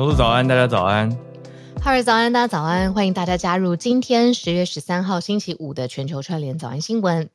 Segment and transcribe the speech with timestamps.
[0.00, 1.14] 同事早安，大家早安。
[1.78, 7.28] 哈瑞早安，大家早安，欢迎大家加入今天十月十三号星期五的全球串联早安新闻。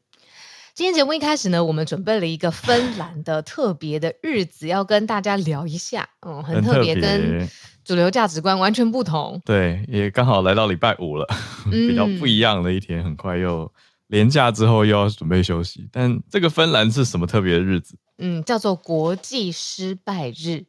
[0.73, 6.09] 今天节目一开始呢，我们准备了一个芬兰的特别的日子，要跟大家聊一下。
[6.25, 7.47] 嗯，很特别，跟
[7.83, 9.39] 主流价值观完全不同。
[9.45, 11.27] 对，也刚好来到礼拜五了，
[11.70, 13.04] 比较不一样的一天。
[13.04, 13.71] 很快又
[14.07, 15.88] 连假之后又要准备休息。
[15.91, 17.96] 但这个芬兰是什么特别的日子？
[18.18, 20.66] 嗯，叫做国际失败日。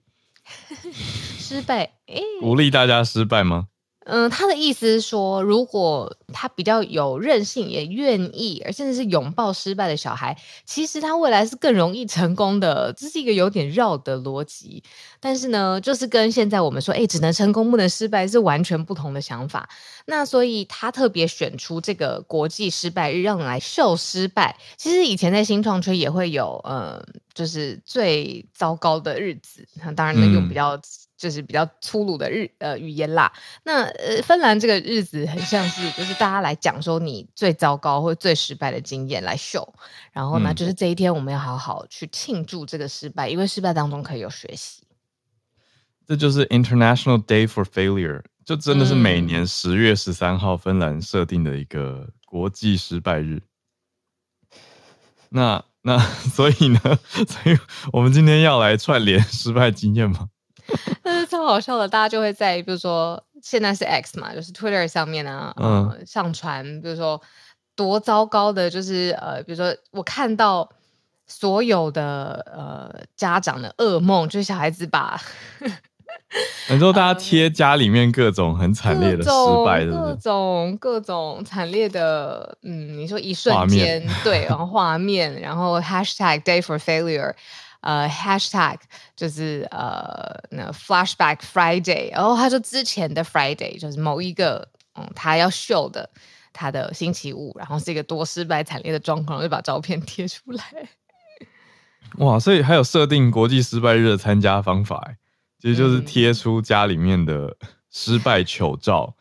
[1.38, 1.90] 失败，
[2.40, 3.68] 鼓励大家失败吗？
[4.08, 12.92] 嗯，他的意思是说，如果他比较有韧性，也愿意，而甚至是拥抱失败的小孩，其实他未来是更容易成功的。
[12.92, 14.84] 这是一个有点绕的逻辑，
[15.18, 19.68] 但是呢，就是跟现在我们说，哎，只能成功不能失败，是完全不同的想法。
[20.06, 24.56] 那所以他特别选出这个国际失败日，让你来秀失败。
[24.76, 29.66] 其实以前在新创圈也会有，嗯，就是最糟糕的日子。
[29.84, 30.80] 那当然能用比较。
[31.16, 33.32] 嗯就是比较粗鲁的日呃语言啦。
[33.64, 39.66] 那呃，芬兰这个日子很像是，就是大家来讲说你最糟糕或最失败的经验来秀。
[40.12, 44.82] 然后呢，就是这一天我们要好好去庆祝这个失败，因为失败当中可以有学习。
[46.06, 53.40] 这就是 International Day for Failure，就真的是每年十月十三号芬兰设定的一个国际失败日。
[55.30, 55.98] 那那
[56.30, 56.78] 所以呢，
[57.26, 57.58] 所以
[57.92, 60.28] 我们今天要来串联失败经验吗？
[61.02, 67.20] 但是超好笑的，大家就会在比如说现在是 X 嘛，就是 Twitter 上面呢、啊，嗯，呃、上传，比如说
[67.74, 70.68] 多糟糕的，就是呃，比如说我看到
[71.26, 75.20] 所有的呃家长的噩梦，就是小孩子把，
[76.66, 79.30] 很多大家贴家里面各种很惨烈的失
[79.64, 87.34] 败的，各种各种惨烈的，嗯，你说一瞬间，对，然后画面，然后 Hashtag Day for Failure。
[87.80, 88.78] 呃，hashtag
[89.14, 96.08] 就是呃，那 Flashback Friday，然后他说之前的 Friday 就是某一个嗯，他要秀的
[96.52, 100.64] 他的星期五，然后是一个多失败惨烈的状况，就把照片贴出来。
[102.18, 105.14] 哇，所以还有设定国际失败日的参加方法，
[105.60, 107.56] 其实就是贴出家里面的
[107.90, 109.14] 失败糗照，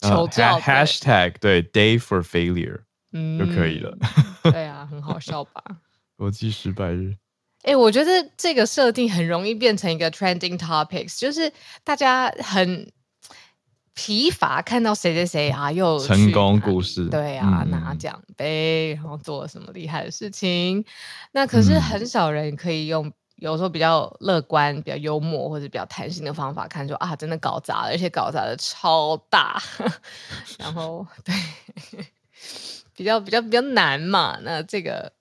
[0.00, 2.80] 糗照 hashtag 对 Day for Failure
[3.12, 3.96] 嗯就可以了。
[4.42, 5.62] 对啊，很好笑吧？
[6.16, 7.14] 国际失败日。
[7.62, 11.52] 哎、欸，我觉得这个设定很容易变成一个 trending topics，就是
[11.84, 12.90] 大家很
[13.94, 20.84] 疲乏看到谁谁谁啊又成功故事，对啊，拿奖杯，然后做了什么厉害的事情。
[21.30, 29.62] 那可是很少人可以用有时候比较乐观、比较幽默或者比较弹性的方法看说啊，真的搞砸了，而且搞砸的超大。
[30.58, 31.32] 然后对，
[32.96, 34.36] 比较比较比较难嘛。
[34.42, 35.12] 那这个。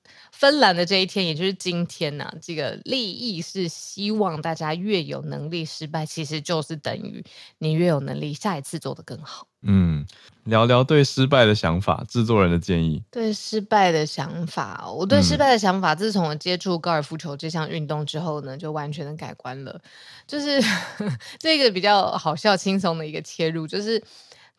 [0.42, 7.24] 芬兰的这一天，也就是今天呢、啊，这个利益是希望大家越有能力失败，其实就是等于
[7.60, 9.46] 你越有能力下一次做得更好。
[9.62, 10.04] 嗯，
[10.46, 13.04] 聊聊对失败的想法，制作人的建议。
[13.12, 19.80] 对失败的想法，我对失败的想法，自从我接触高尔夫球这项运动之后呢，就完全的改观了。
[20.26, 20.60] 就是
[21.38, 24.04] 这个比较好笑、轻松的一个切入，就是。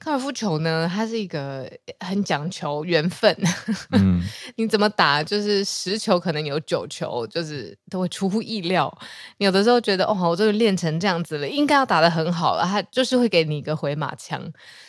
[0.04, 1.70] 高尔夫球呢，它是一个
[2.00, 3.32] 很讲求缘分。
[3.92, 4.20] 嗯，
[4.56, 8.92] 你怎么打，就是十球可能有九球，就是都会出乎意料。
[9.38, 14.42] 你有的时候觉得，哦，我这个练成这样子了，应该要打的很好了，它就是会给你一个回马枪。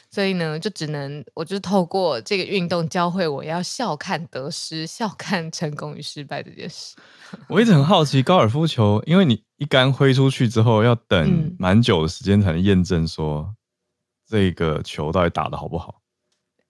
[0.09, 6.95] 所以呢，就只能，我就透过这个运动教会我要笑看得失，笑看成功与失败这件事。
[7.49, 13.53] 我一直很好奇高尔夫球，因为你一杆挥出去之后，要等蛮久的时间才能验证说。
[14.33, 16.01] 这个球到底打的好不好？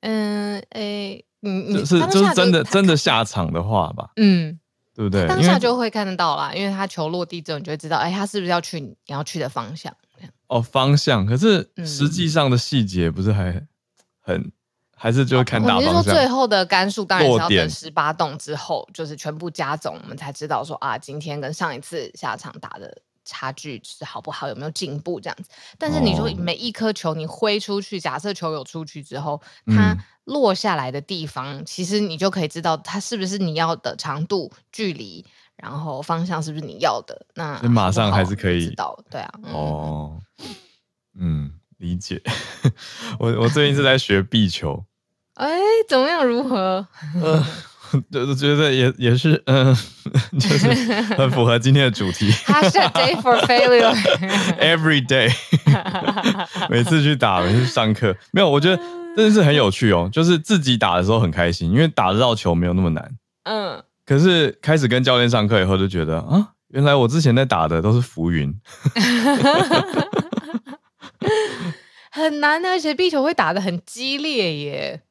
[0.02, 4.60] 嗯，诶、欸，你就是就是真的真的下场的话吧，嗯，
[4.94, 5.26] 对不对？
[5.26, 9.96] 当下就会看得到啦，因为他球落地之后，你就会知道，哎，他是不是要去你要去的方向？
[10.48, 11.26] 哦，方向。
[11.26, 13.66] 可是实际上的细节不是还
[14.20, 14.52] 很，
[14.98, 15.94] 还是就会看大方向。
[15.94, 22.94] 你、哦、是说最后的杆数当然是要等十八洞之后，就是全部加总，我们才知道说啊，今天跟上一次下场打的。
[23.26, 25.50] 差距是好不好，有没有进步这样子？
[25.78, 35.26] 但是你说每一颗球你挥出去，假设球有出去之后，它落下来的地方，嗯，其实你就可以知道它是不是你要的长度、距离，
[35.56, 37.26] 然后方向是不是你要的。
[37.36, 39.34] 那马上还是可以知道，对啊。
[39.52, 40.20] 哦，
[41.18, 42.22] 嗯，理解。
[43.20, 44.86] 我我最近是在学壁球。
[45.36, 45.50] 哎，
[45.90, 46.24] 怎么样？
[46.26, 46.88] 如何？
[47.22, 47.44] 呃
[48.28, 49.78] 我觉得也也是，嗯、呃，
[50.40, 50.68] 就是
[51.16, 52.32] 很符合今天的主题。
[52.46, 53.96] Hashtag day for failure
[54.60, 55.32] every day。
[56.70, 58.78] 每次去打，每次去上课，没有，我觉得
[59.16, 60.10] 真的是很有趣哦。
[60.12, 63.12] 就是自己打的时候很开心，因为打得到球没有那么难。
[63.44, 63.84] 嗯。
[64.06, 68.54] 可是开始跟教练上课以后，就觉得啊，原来我之前在打的都是浮云。
[72.12, 75.02] 很难，而且壁球会打得很激烈耶。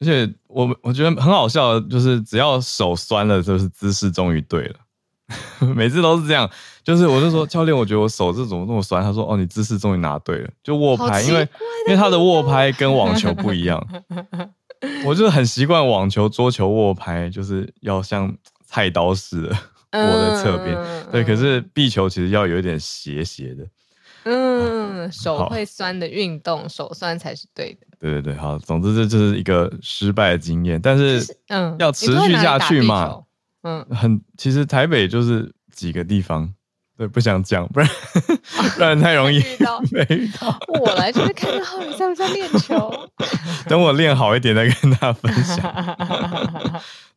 [0.00, 4.76] 而且我我觉得很好笑的，就是只要手酸了，就是姿势终于对了。
[5.76, 6.50] 每次都是这样，
[6.82, 9.00] 就是我就说教练，我觉得我手这怎么那么酸？
[9.02, 11.40] 他说哦，你姿势终于拿对了，就握拍，因为
[11.86, 13.86] 因为他的握拍跟网球不一样。
[15.04, 19.48] 我就是很习惯网球、桌球握拍，就是要像菜刀似的
[19.92, 20.74] 握在侧边。
[20.74, 23.64] 嗯、对，可是壁球其实要有一点斜斜的。
[24.24, 27.86] 嗯，手会酸的运动，手酸才是对的。
[27.98, 33.20] 对对对，好，总之这就是一个失败的经验，但是嗯，要持续下去嘛。
[33.62, 36.50] 嗯，很，其实台北就是几个地方，
[36.96, 37.88] 对，不想讲，不然
[38.76, 39.82] 不然太容易遇到，
[40.80, 42.90] 我来这边看看浩宇在不在练球，
[43.68, 45.60] 等我练好一点再跟大家分享。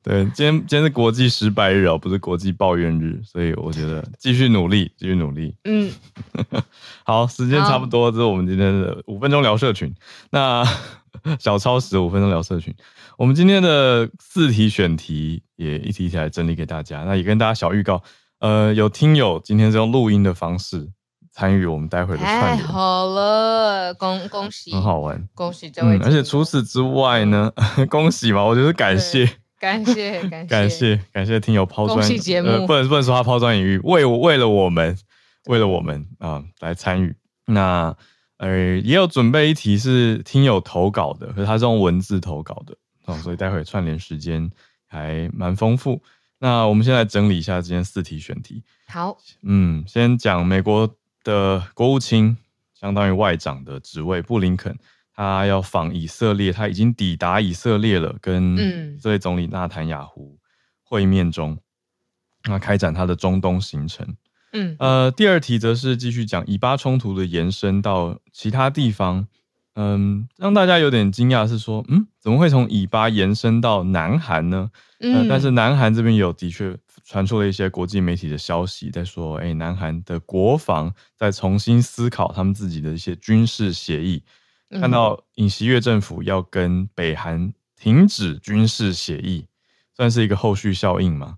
[0.04, 5.56] 对，今天今天是国际失败日哦，不是国际抱怨日，所以我觉得继续努力，继续努力。
[5.64, 5.90] 嗯，
[7.06, 9.96] 好，时间差不多，这是我们今天的五分钟聊社群。
[10.30, 10.62] 那
[11.40, 12.76] 小超时五分钟聊社群，
[13.18, 17.04] 我们今天的四题选题也一题一题来整理给大家。
[17.04, 18.04] 那也跟大家小预告，
[18.40, 20.90] 呃，有听友今天是用录音的方式
[21.32, 22.68] 参与我们待会的串联。
[22.68, 26.02] 好了，恭恭喜，很好玩，恭喜这位、嗯。
[26.04, 27.54] 而且除此之外呢，
[27.90, 29.30] 恭喜嘛，我觉得感谢。
[29.64, 34.98] 感谢 感谢感谢感谢听友抛砖，节目、呃、不能不能说他抛砖引玉，为为了我们，
[35.46, 37.16] 为了我们啊、呃、来参与。
[37.46, 37.96] 那
[38.40, 42.76] 呃也有准备一题是听友投稿的，可是他是用文字投稿的
[43.06, 44.52] 啊、哦，所以待会串联时间
[44.86, 46.02] 还蛮丰富。
[46.40, 48.62] 那我们先来整理一下今天四题选题。
[48.90, 50.94] 好，嗯，先讲美国
[51.24, 52.36] 的国务卿，
[52.78, 54.78] 相当于外长的职位，布林肯。
[55.16, 58.58] 他要访以色列，他已经抵达以色列了，跟
[58.96, 60.38] 以色列总理纳坦雅胡
[60.84, 61.58] 会面中，
[62.46, 64.16] 那开展他的中东行程。
[64.54, 69.28] 嗯，呃，第二题则是继续讲以巴冲突的延伸到其他地方。
[69.76, 74.70] 嗯，让大家有点惊讶是说，嗯，怎么会从以巴延伸到南韩呢？
[75.00, 84.22] 嗯、呃，但是南韩这边有的确传出了一些国际媒体的消息，在说，哎，南韩的国防在重新思考他们自己的一些军事协议。
[84.80, 89.46] 看到尹锡悦政府要跟北韩停止军事协议，
[89.96, 91.38] 算是一个后续效应吗？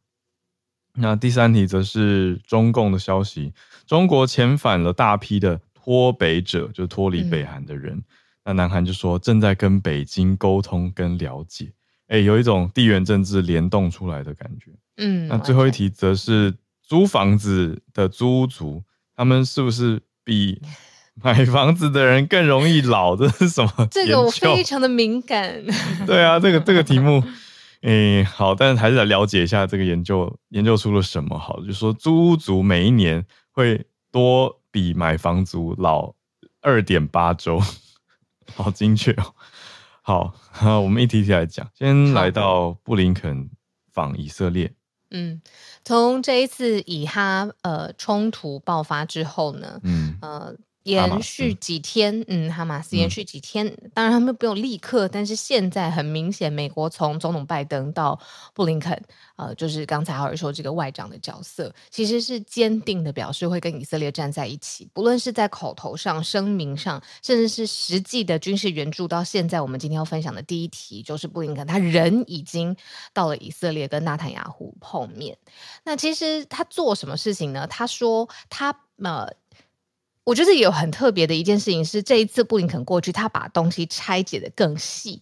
[0.93, 3.53] 那第三题则是中共的消息，
[3.85, 7.97] 中国遣返了大批的脱北者，就脱离北韩的人。
[7.97, 8.03] 嗯、
[8.45, 11.73] 那南韩就说正在跟北京沟通跟了解，
[12.07, 14.71] 哎、欸，有一种地缘政治联动出来的感觉。
[14.97, 18.83] 嗯，那最后一题则是租房子的租屋族，
[19.15, 20.61] 他们是不是比？
[21.23, 23.71] 买房子的人更容易老，这是什么？
[23.89, 25.63] 这个我非常的敏感。
[26.05, 27.23] 对啊，这个这个题目，
[27.81, 31.39] 嗯、欸，好，但是还是来了解一下这个研究，研究出了什么？
[31.39, 36.13] 好，就是说租屋族每一年会多比买房族老
[36.61, 37.61] 二点八周，
[38.53, 39.33] 好精确哦。
[40.01, 43.49] 好，好，我们一题一题来讲，先来到布林肯
[43.93, 44.73] 访以色列。
[45.11, 45.41] 嗯，
[45.85, 50.53] 从这一次以哈呃冲突爆发之后呢，嗯呃。
[50.85, 58.19] 延续几天，嗯，哈马斯延续几天，嗯、当然他们不用立刻，但是现在很明显，美国从总统拜登到
[58.53, 58.95] 布林肯，
[59.35, 69.07] 呃，就是刚才浩尔说这个外长的角色，其实是坚定的表示会跟以色列站在一起，不论是在口头上、声明上，甚至是实际的军事援助。
[69.07, 72.75] 到现在，我们今天要分享的第一题就是布林肯，他人已经
[73.11, 75.35] 到了以色列跟纳坦雅胡碰面。
[75.83, 77.65] 那其实他做什么事情呢？
[77.65, 79.27] 他说他呃。
[80.25, 85.21] 我觉得也有很特别的一件事情是，这一次布林肯过去，他把东西拆解的更细，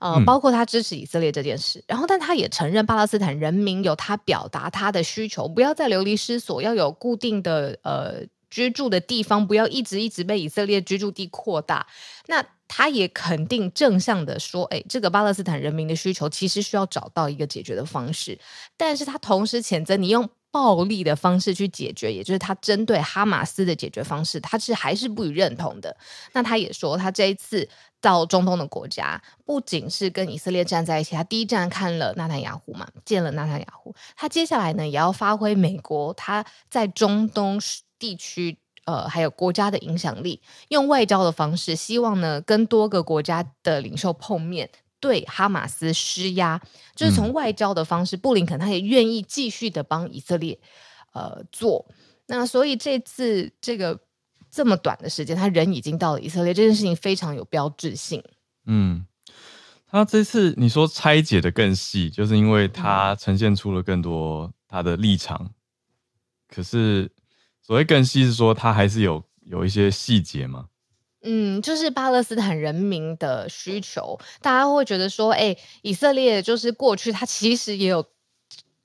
[0.00, 11.86] 呃，包括他支持以色列这件事，然后但他也承认巴勒斯坦人民有他表达他的需求，不要再流离失所，要有固定的呃居住的地方，不要一直一直被以色列居住地扩大。
[12.26, 18.36] 那他也肯定正向的说，哎，这个巴勒斯坦人民的需求其实需要找到一个解决的方式，
[18.76, 20.28] 但是他同时谴责你用。
[20.50, 25.96] 暴力的方式去解决，也就是他针对哈马斯的解决方式，他是还是不予认同的。
[26.32, 27.68] 那他也说，他这一次
[28.00, 33.94] 到中东的国家，不仅是跟以色列站在一起，他第一站看了纳坦雅胡嘛，见了纳坦雅胡。
[34.16, 37.60] 他接下来呢，也要发挥美国他在中东
[37.98, 44.68] 地区呃还有国家的影响力，用外交的方式，希望呢跟多个国家的领袖碰面。
[45.00, 46.60] 对哈马斯施压，
[46.94, 50.60] 就是从外交的方式，嗯、布林肯他也愿意继续的帮以色列，
[51.12, 51.88] 呃做。
[52.26, 53.98] 那所以这次这个
[54.50, 58.22] 这么短的时间，他人已经到了以色列，这件事情非常有标志性。
[58.66, 59.04] 嗯，
[59.88, 65.38] 他这次你说拆解的更细，就是因为他呈现出了更多他的立场。
[65.42, 65.54] 嗯、
[66.48, 67.10] 可是
[67.62, 70.66] 所谓更细是说他还是有有一些细节吗？
[71.22, 78.04] 嗯，就是巴勒斯坦人民的需求，大家会觉得说，哎，以色列就是过去它其实也有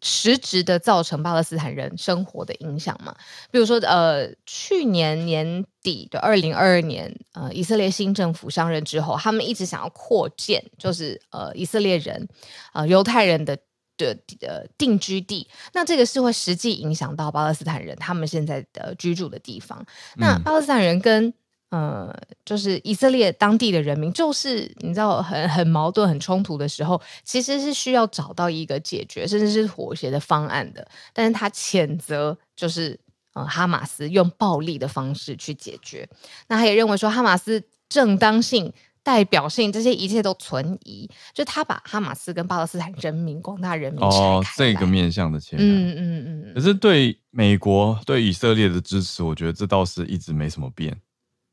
[0.02, 3.16] 实质的造成巴勒斯坦人生活的影响嘛。
[3.50, 12.28] 比如说，呃，去年年底的二零二二年，呃，以色列新政府上任之后，他们一直想要扩建，就是呃，以色列人，
[12.74, 13.58] 呃，犹太人的
[13.98, 15.48] 的呃定居地。
[15.74, 19.80] 那这个是会实际影响到巴勒斯坦人他们现在的居住的地方。
[19.80, 19.88] 嗯、
[20.18, 21.34] 那巴勒斯坦人跟
[21.70, 30.88] 呃，就是以色列当地的人民，就是你知道很很矛盾、很冲突的时候，其实是需要找到一个解决，甚至是妥协的方案的。
[31.12, 32.98] 但是他谴责就是
[33.34, 36.08] 呃哈马斯用暴力的方式去解决。
[36.48, 38.72] 那他也认为说哈马斯正当性、
[39.04, 46.54] 代表性这些一切都存疑，就他把哈马斯跟巴勒斯坦人民、广大人民哦这个面向的牵嗯嗯嗯。
[46.54, 50.96] 可是对美国对以色列的支持，我觉得这倒是一直没什么变。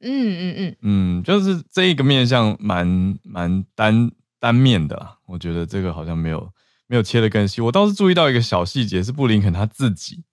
[0.03, 6.53] 嗯嗯嗯嗯，就是这一个面向蛮蛮单单面的啦，我觉得这个好像没有
[6.87, 7.61] 没有切的更细。
[7.61, 10.25] 我倒是注意到一个小细节，是布林肯他自己，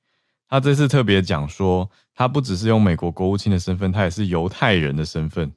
[0.47, 5.51] 他这次特别讲说，他不只是用美国国务卿的身份，他也是犹太人的身份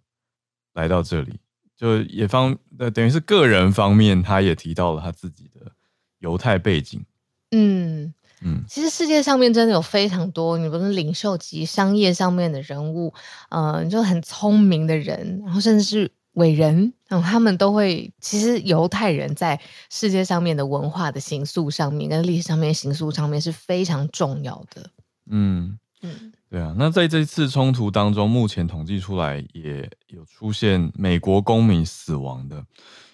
[0.75, 1.41] 来到这里，
[1.77, 5.73] 就也方呃等于是个人方面，他也提到了他自己的
[6.19, 7.05] 犹太背景。
[7.51, 8.13] 嗯。
[8.45, 13.15] 嗯，其实世界上面真的有非常多，你不是领袖级、商业上面的人物，
[13.51, 24.91] 嗯、呃，就很聪明的人，然后甚至是伟人，然后他们都会，其实犹太人在世界上面的文化的形塑上面，跟历史上面形塑上面是非常重要的。
[25.31, 32.65] 嗯嗯，对啊，那在这次冲突当中，目前统计出来也有出现美国公民死亡的，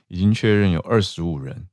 [0.06, 1.66] 已经确认有二十五人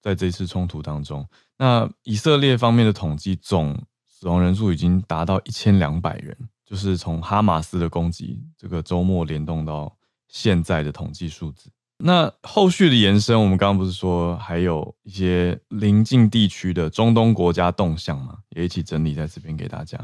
[0.00, 1.26] 在这次冲突当中。
[1.62, 9.94] 那以色列方面的统计，总死亡人数已经达到一千两百人，就是从哈马斯的攻击这个周末联动到
[10.26, 11.68] 现在的统计数字。
[11.98, 19.98] 那后续的延伸，我们刚刚不是说还有一些邻近地区的中东国家动向嘛，也一起整理在这边给大家。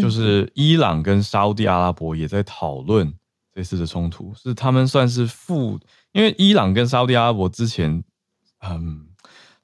[0.00, 3.12] 就是伊朗跟沙乌地阿拉伯也在讨论
[3.52, 5.80] 这次的冲突，是他们算是负，
[6.12, 8.04] 因为伊朗跟沙乌地阿拉伯之前，
[8.60, 9.08] 嗯。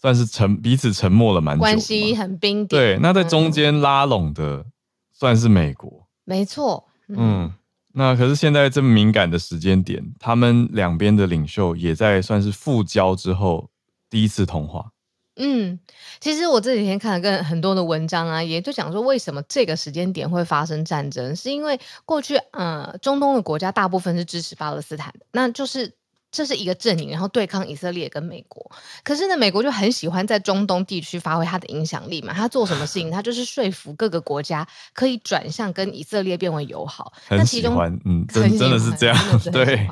[0.03, 2.83] 算是沉彼此沉默了蛮久，关系很冰点。
[2.83, 4.67] 对，那在中间拉拢的
[5.13, 6.89] 算是美国，没错。
[7.07, 7.53] 嗯，嗯，
[7.93, 13.71] 那可是现在这么敏感的时间点，他们两边的领袖也在算是复交之后
[14.11, 14.91] 第一次通话。
[15.37, 15.79] 嗯，
[16.19, 25.95] 其实我这几天看了跟很多的文章啊，也就讲说为什么这个时间点会发生战争，是因为过去呃中东的国家大部分是支持巴勒斯坦的，那就是。
[26.33, 28.69] 这是一个阵营，然后对抗以色列跟美国。
[29.05, 32.33] 可是呢，美国就很喜欢在中东地区发挥他的影响力嘛。
[32.33, 37.13] 他做什么事情， 他就是说服各个国家可以转向跟以色列变为友好。
[37.29, 39.17] 很喜欢， 那其中嗯，真真的是这样，
[39.53, 39.87] 对。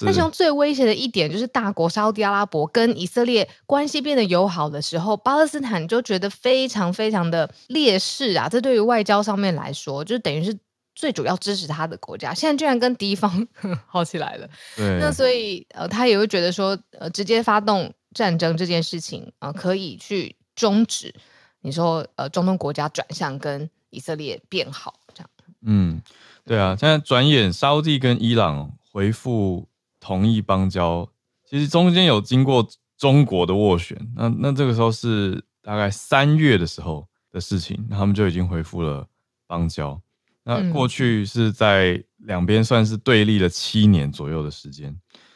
[0.00, 8.48] 那其中最威胁的一点就是大国沙乌地阿拉伯跟以色列关系变得友好的时候，巴勒斯坦就觉得非常非常的劣势啊。
[8.48, 10.56] 这对于外交上面来说，就等于是。
[10.94, 13.46] 最主要支持他的国家，现在居然跟敌方
[13.86, 14.48] 好起来了。
[14.76, 21.14] 对，那所以呃，他也会觉得说，呃，直接发动战争这件事情啊，呃，可以去终止。
[21.62, 25.30] 你说呃，中东国家转向跟以色列变好这样。
[25.62, 26.00] 嗯，
[26.44, 29.66] 对啊，现在转眼沙乌地跟伊朗回复
[29.98, 31.08] 同意邦交，
[31.48, 33.98] 其实中间有经过中国的斡旋。
[34.14, 39.06] 那那这个时候是大概三月的时候的事情，那他们就已经回复了
[39.46, 39.98] 邦交。
[40.44, 44.94] 那过去是在两边算是对立了七年左右的时间，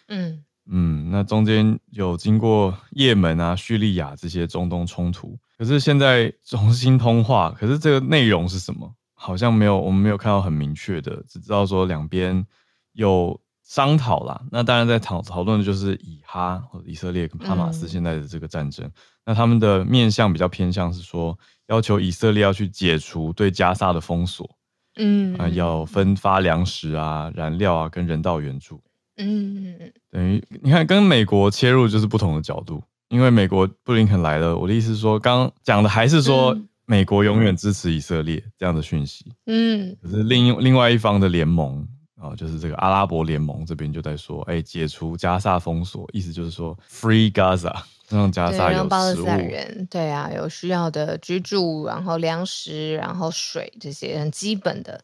[0.08, 8.94] 嗯嗯，那中间有经过也门啊、叙利亚这些中东冲突，可是现在重新通话，可是这个内容是什么？
[9.14, 12.46] 好像没有，我们没有看到很明确的，只知道说两边
[12.92, 14.40] 有商讨啦。
[14.52, 18.92] 那当然在讨讨论的就是以哈或者以色列跟哈马斯现在的这个战争，嗯、
[19.24, 21.36] 那他们的面向比较偏向是说，
[21.68, 24.57] 要求以色列要去解除对加沙的封锁。
[24.98, 28.80] 嗯啊，要分发粮食啊、燃料啊，跟人道援助。
[29.16, 29.76] 嗯，
[30.10, 32.82] 等于你看，跟美国切入就是不同的角度。
[33.08, 39.24] 因为美国布林肯来了，我的意思是说，刚刚讲的还是说美国永远支持以色列这样的讯息。
[39.46, 41.88] 嗯，可是另另外一方的联盟
[42.20, 47.74] 啊，就是这个阿拉伯联盟这边就在说，哎，解除加沙封锁，意思就是说 Free Gaza。
[48.08, 55.02] 让加沙有巴勒斯坦人，对啊，有需要的居住，然后粮食，然后水这些很基本的，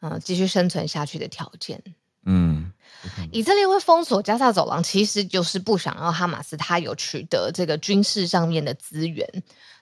[0.00, 1.82] 嗯、呃，继续生存下去的条件。
[2.24, 2.72] 嗯，
[3.32, 9.26] 以色列会封锁加萨走廊，其实就是不想要哈马斯他有取得这个军事上面的资源。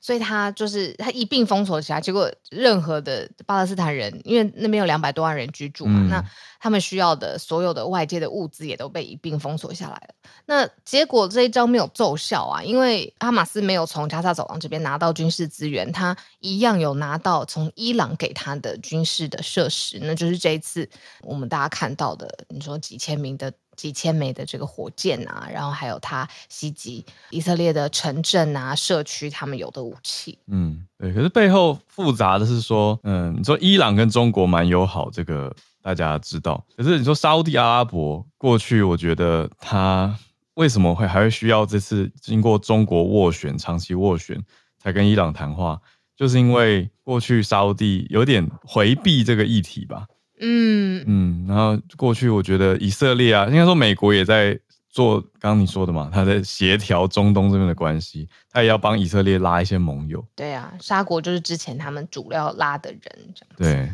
[0.01, 6.23] 所以他就是他一并封锁起来，结果任何的巴勒斯坦人，因为那边有两百多万人居住嘛，嗯、那
[6.61, 10.15] 他们需要的所有的外界的物资也都被一并封锁下来了。
[10.45, 20.87] 那结果这一招没有奏效啊，因为哈马斯没有从加萨走廊这边拿到军事资源，他一样有拿到从伊朗给他的军事的设施，那就是这一次
[21.23, 23.53] 我们大家看到的，你说几千名的。
[23.77, 30.39] 几千枚的这个火箭啊，然后还有他袭击以色列的城镇啊、社区，他们有的武器。
[30.47, 31.13] 嗯，对。
[31.13, 36.65] 可是背后复杂的是说，嗯，你说伊朗跟中国蛮友好，这个大家知道。
[36.77, 40.17] 可是你说沙乌地阿拉伯过去，我觉得他
[40.55, 44.41] 为什么会还会需要这次经过中国斡旋、长期斡旋
[44.79, 45.81] 才跟伊朗谈话，
[46.17, 50.07] 就是因为过去沙乌地有点回避这个议题吧。
[50.41, 54.59] 嗯嗯，然后过去我觉得以色列啊，应该说美国也在
[54.91, 60.25] 做刚刚你说的嘛，他在协调中东这边的关系，他也要帮以色列拉一些盟友。
[60.35, 63.03] 对啊，沙国就是之前他们主要拉的人，
[63.35, 63.55] 这样。
[63.57, 63.93] 对，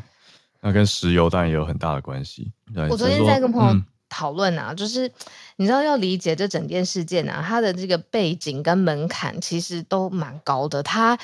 [0.60, 2.50] 那跟石油当然也有很大的关系。
[2.74, 5.10] 对，我昨天在跟朋友讨论啊，嗯、就是
[5.56, 11.18] 你知道要理解这整件事件啊，它的这个背景跟门槛其实都蛮高的，它。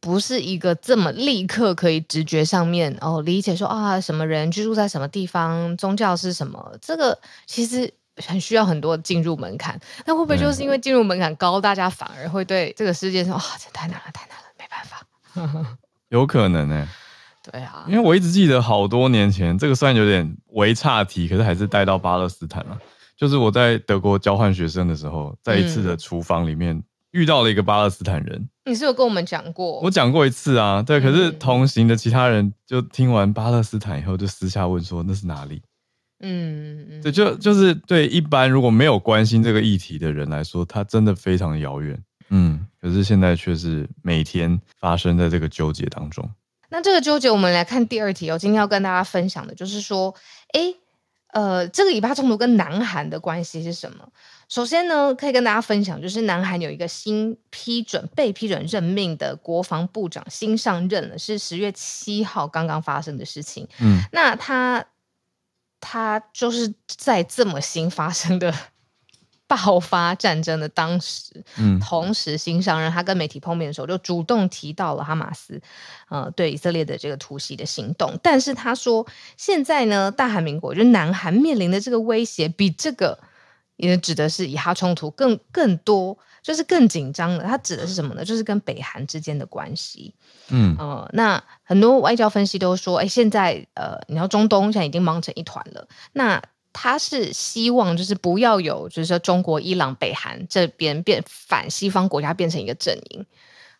[0.00, 9.80] 不是一个这么立刻可以直觉上面哦理解说啊什么人居住在什么地方，宗教是什么，这个其实很需要很多进入门槛。
[10.04, 15.78] 那会不会就是因为进入门槛高，大家反而会对这个世界说啊这太难了，太难了，没办法。
[16.10, 16.88] 有可能呢、欸。
[17.42, 22.78] 对啊，因为我一直记得好多年前，这个虽然有点微差题，可是还是带到巴勒斯坦了。
[23.16, 26.76] 就是我在德国交换学生的时候，在一次的厨房里面。
[26.76, 29.78] 嗯遇到了一个巴勒斯坦人，你是有跟我们讲过？
[29.80, 30.98] 我讲过一次啊，对。
[30.98, 35.60] 可是同行的其他人就听完巴勒斯坦以后，就私下问说那是哪里？
[36.20, 42.02] 嗯，对，就就是对一般如果没有关心这个议题的人来说，它真的非常的遥远。
[42.30, 46.26] 嗯，可是现在却是每天发生在这个纠结当中。
[46.72, 48.30] 那这个纠结，我们来看第二题。
[48.30, 50.14] 哦今天要跟大家分享的就是说，
[50.54, 50.74] 诶，
[51.34, 54.08] 呃，这个以巴冲突跟南韩的关系是什么？
[54.48, 63.68] 首先呢，可以跟大家分享，就是南韩有一个新批准、被批准任命的国防部长新上任了，是十月七号刚刚发生的事情。
[63.78, 64.82] 嗯，那他
[65.78, 68.54] 他就是在这么新发生的
[69.56, 75.60] 爆发战争的当时，嗯，同时新上任，他跟媒体碰面的时候就主动提到了哈马斯，
[76.08, 78.18] 呃，对以色列的这个突袭的行动。
[78.22, 83.18] 但是他说，现在呢，大韩民国就是南韩面临的这个威胁比这个。
[83.76, 87.42] 也指的是以哈冲突更更多，就是更紧张的。
[87.42, 88.24] 他指的是什么呢？
[88.24, 90.14] 就是跟北韩之间的关系。
[90.50, 95.88] 嗯呃，那很多外交分析都说，哎，现在呃，你要中东现在已经忙成一团了。
[96.12, 96.40] 那
[96.72, 103.26] 他是希望就是不要有，就是说中国、伊朗、北韩这边变反西方国家变成一个阵营。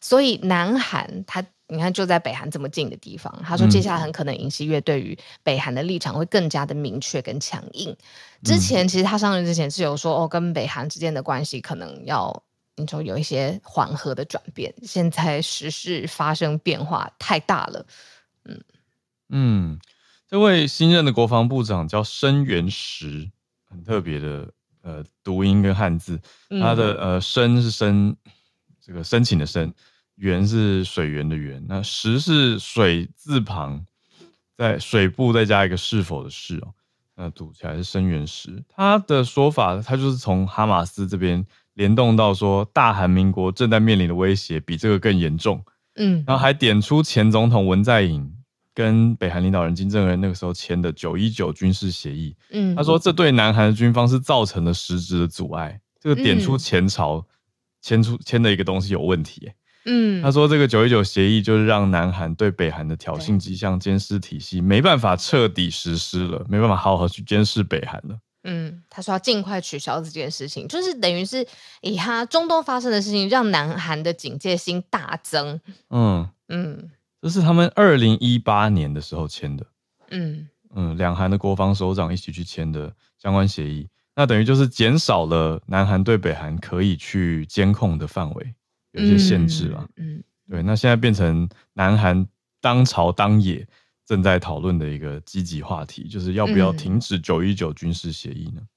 [0.01, 1.45] 所以南韩他。
[1.69, 7.97] 你看，就在北韩这么近的地方，他说接下来很可能尹锡悦对于北韩的立场会更加的明确跟强硬。
[8.45, 12.43] 之前其实他上任之前是有说，哦，跟北韩之间的关系可能要
[12.77, 14.75] 你说有一些缓和的转变。
[14.83, 17.87] 现在时事发生变化太大了，
[18.45, 18.61] 嗯
[19.31, 19.81] 嗯，
[20.33, 23.31] 这位新任的国防部长叫申元石，
[23.69, 26.19] 很特别的呃读音跟汉字，
[26.49, 28.17] 他的呃申是申
[28.81, 29.71] 这个申请的申。
[30.15, 33.85] 源是水源的源，那石是水字旁，
[34.57, 36.73] 在水部再加一个是否的是哦，
[37.15, 38.65] 那读起来是申元石。
[38.71, 45.63] 他的说法，他就是从哈马斯这边联动到说，大韩民国正在面临的威胁比这个更严重。
[45.97, 48.35] 嗯，然后还点出前总统文在寅
[48.75, 52.35] 跟北韩领导人金正恩那个时候签的九一九军事协议。
[52.51, 55.81] 嗯，他说这对南韩的军方是造成了实质的阻碍。
[56.01, 57.25] 这个点出前朝
[57.81, 59.55] 签出签的一个东西有问题，欸。
[59.85, 68.19] 嗯，他说这个九一九协议就是让南韩对北韩的挑衅迹象监视体系没办法彻底实施了，没办法好好去监视北韩了。
[68.45, 71.47] 嗯，他说要尽快取消这件事情，就是等于是
[71.81, 75.61] 以他中东发生的事情让南韩的警戒心大增。
[75.91, 76.91] 嗯嗯，
[77.23, 79.65] 这是他们二零一八年的时候签的。
[80.11, 88.55] 嗯嗯，两韩的国防首长一起去签的相关协议，那等于就是减少了南韩对北韩可以去监控的范围。
[88.91, 92.27] 有一些限制了，嗯，嗯对，那现在变成南韩
[92.61, 93.67] 当朝当野
[94.05, 98.61] 正在讨论的一个积极话题，就是要不要停止九一九军事协议呢？
[98.61, 98.69] 嗯、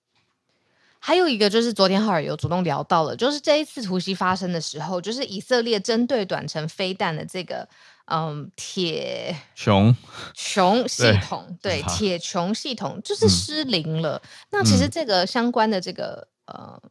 [0.99, 7.67] 还有一个就是昨天浩尔有主动聊到了，就是这一次突袭发生的时候，就是以色列针对短程飞弹的这个
[8.05, 9.95] 嗯铁穹
[10.35, 14.21] 穹系统，对铁穹系统就是失灵了。
[14.23, 16.81] 嗯、那其实这个相关的这个呃，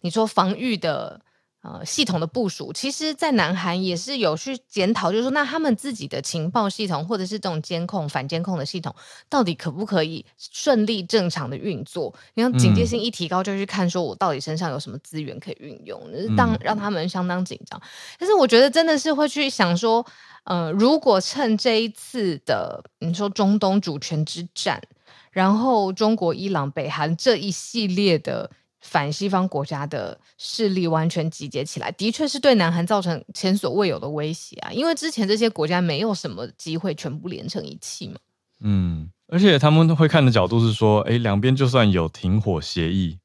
[0.00, 1.20] 你说防御的。
[1.62, 8.92] 呃，系统的部署，其实，在南韩也是有去检讨，就是说，那他们自己的情报系统，或者是这种监控、反监控的系统，
[9.28, 12.12] 到底可不可以顺利正常的运作？
[12.34, 17.80] 你看警戒性一提高，就去看说我到底身上有什么资源可以运用，就是当让他们相当紧张。
[18.18, 20.04] 但是我觉得真的是会去想说，
[20.42, 24.82] 呃，如果趁这一次的你说中东主权之战，
[25.30, 28.50] 然后中国、伊朗、北韩这一系列的。
[28.82, 34.72] 反西方国家的势力完全集结起来，的确是对南韩造成前所未有的威胁啊！
[34.72, 38.16] 因为之前这些国家没有什么机会全部连成一气嘛。
[38.60, 43.18] 嗯，而且他们会看的角度是说，哎，两边就算有停火协议，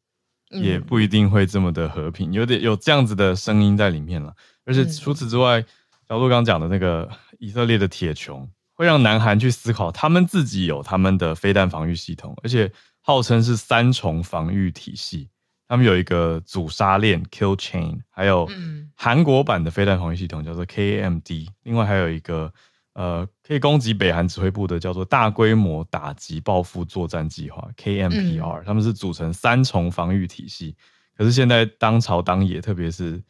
[0.51, 4.33] 也不一定会这么的和平，有点有这样子的声音在里面了。
[4.65, 5.65] 而且除此之外，
[6.07, 15.29] 小路刚刚讲的那个以色列的铁穹，会让南韩去思考，他们自己有他们的飞弹防御系统，而且号称是三重防御体系。
[15.67, 18.49] 他们有一个阻杀链 （kill chain），还有
[18.95, 22.51] 韩国版的飞弹防御系统叫做 KAMD，另外还有一个
[22.93, 30.75] 呃可以攻击北韩指挥部的叫做大规模打击报复作战计划 KMPR，他们是组成三重防御体系。
[31.17, 33.21] 可是现在当朝当野，特别是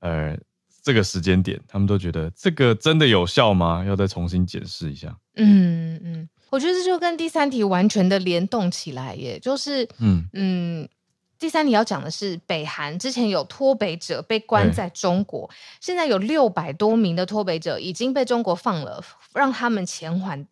[0.00, 0.36] 呃
[0.82, 3.84] 这个时间点，他们都觉得这个真的有效吗？
[3.86, 5.16] 要再重新检视一下。
[5.36, 10.88] 嗯嗯，我觉得这就跟第三题完全的联动起来耶，就是嗯嗯。
[11.36, 20.46] 嗯第三，你要讲的是北韩之前有脱北者被关在中国，现在有六百多名的脱北者已经被中国放了，让他们遣返，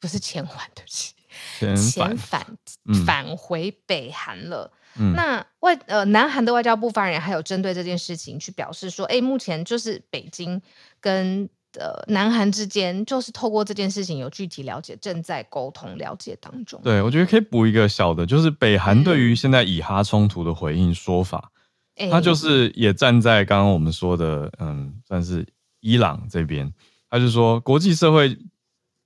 [0.00, 1.12] 不是遣返的是
[1.76, 2.46] 遣返
[3.06, 4.72] 返回北韩了。
[4.98, 10.60] 嗯、那外呃，南韩的外交部发言人还有针对这件事情去表示说，哎，目前就是北京
[11.00, 11.48] 跟。
[11.72, 16.80] 的南韩之间，就是透过这件事情有具体了解，正在沟通了解当中。
[16.82, 21.50] 对，我觉得可以补一个小的，就是北韩对于现在以哈冲突的回应说法，
[22.10, 25.46] 他、嗯、就是也站在刚刚我们说的，嗯，算是
[25.80, 26.72] 伊朗这边，
[27.08, 28.36] 他就说国际社会，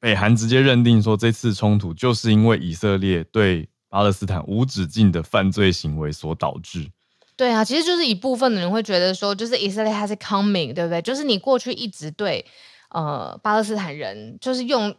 [0.00, 6.88] 北韩直接认定说这次冲突就是因为以色列对巴勒斯坦无止境的犯罪行为所导致。
[7.36, 11.02] 对啊，其实就是一部分的人会觉得说，就是以色列 has coming，对不对？
[11.02, 12.44] 就是你过去一直对
[12.90, 14.94] 呃巴勒斯坦人，就是用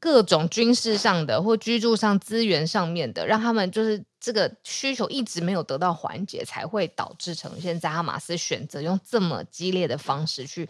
[0.00, 10.68] 各种军事上的或居住上资源上面的，让他们就是这个需求一直没有得到缓解，才会导致成现在哈马斯选择用这么激烈的方式去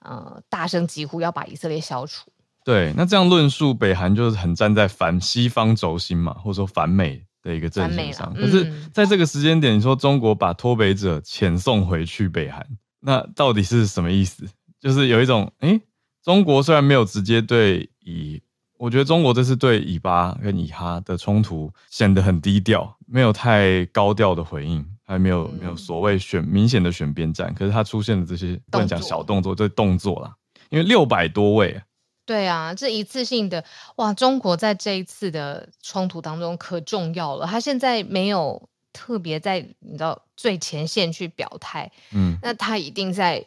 [0.00, 2.30] 呃大声疾呼要把以色列消除。
[2.62, 7.24] 对，那这样论述，北韩就是很站在反西方轴心嘛，或者说反美。
[7.42, 12.66] 的一个阵线上，可是在这个时间点，你说中国把脱北者遣送回去北韩，
[13.00, 14.46] 那到底是什么意思？
[14.80, 15.80] 就是有一种，哎、欸，
[16.22, 18.40] 中国虽然没有直接对以，
[18.78, 30.34] 我觉得中国这次对以巴跟以哈的冲突显得很低调，没有太高调的回应，还没有没有所谓选明显的选边站，可是它出现的这些不能讲小动作，这动作啦，
[30.70, 31.80] 因为六百多位。
[32.28, 33.64] 对啊，这一次性的
[33.96, 37.46] 哇，中国在这一次的冲突当中可重要了。
[37.46, 43.42] 他现在没有特别在你知道最前线去表态，嗯，那他一定在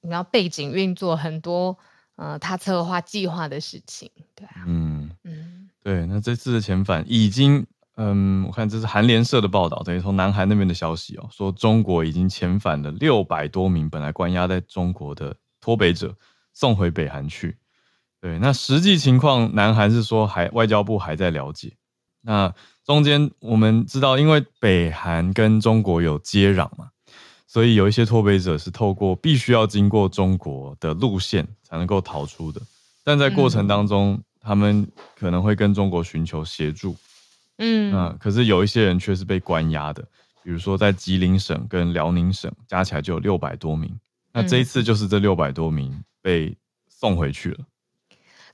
[0.00, 1.78] 你知道背景运作很多
[2.16, 6.04] 呃他策划计划的事情，对啊，嗯嗯，对。
[6.06, 16.12] 那这次的遣返已经，嗯，我看这是韩联社的报道，等于从南韩那边的消息哦，说中国已经遣返了六百多名本来关押在中国的脱北者，
[16.52, 17.56] 送回北韩去。
[18.26, 21.76] 对，那实际情况，南韩是说还外交部还在了解。
[22.22, 22.52] 那
[22.84, 26.88] 中间我们知道，因为北韩跟中国有接壤嘛，
[27.46, 32.60] 所以有一些脱北者是透过必须要经过中国的路线才能够逃出的。
[33.04, 36.96] 但在过程当中，嗯、他们可能会跟中国寻求协助。
[37.58, 40.02] 嗯，那可是有一些人却是被关押的，
[40.42, 43.96] 比如说在吉林省跟辽宁省加起来就有六百多名。
[44.32, 46.52] 那这一次就是这六百多名被
[46.88, 47.58] 送回去了。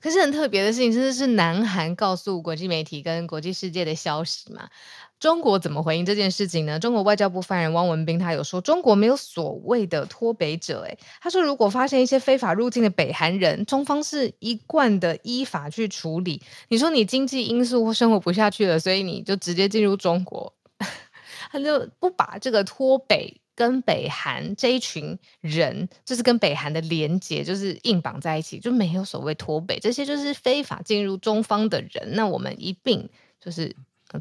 [0.03, 4.67] 可是很特别的事情，真的是南韩告诉国际媒体跟国际世界的消息嘛？
[5.17, 6.77] 中国怎么回应这件事情呢？
[6.77, 10.81] 中国外交部发言人汪文斌他有说，中国没有所谓的脱北者。
[10.81, 16.41] 诶，他说如果发现一些非法入境的北韩人，中方是一贯的依法去处理。
[16.67, 20.53] 你说你经济因素或生活不下去了，所以你就直接进入中国，
[21.49, 23.42] 他就不把这个脱北。
[23.55, 32.13] 跟北韩这一群人，就是跟北韩的连结，就是硬绑在一起，就没有所谓脱北，这些就是非法进入中方的人。
[32.13, 33.75] 那我们一并就是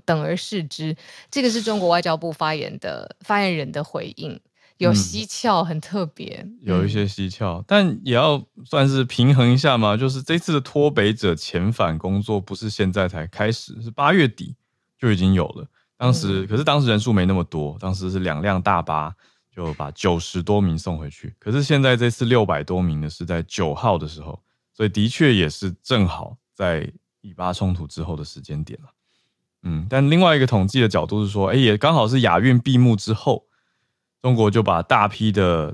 [0.04, 0.96] 等而视之。
[1.30, 4.40] 这个是中国外交部发言的发言人的回应。
[4.78, 9.96] 有蹊跷，很特别，有一些蹊跷，但也要算是平衡一下嘛。
[9.96, 14.56] 就是这次的脱北者遣返工作不是现在才开始，是八月底
[14.98, 15.68] 就已经有了。
[16.02, 19.14] 当时可是当时人数没那么多，当时是两辆大巴
[19.48, 21.32] 就把九十多名送回去。
[21.38, 28.88] 可是现在这次六百多名呢，是在九号的时候，所以的确也是正好在以巴冲突之后的时间点了。
[29.62, 33.46] 嗯，但另外一个统计的角度是说，哎，也刚好是亚运闭幕之后，
[34.20, 35.72] 中国就把大批的，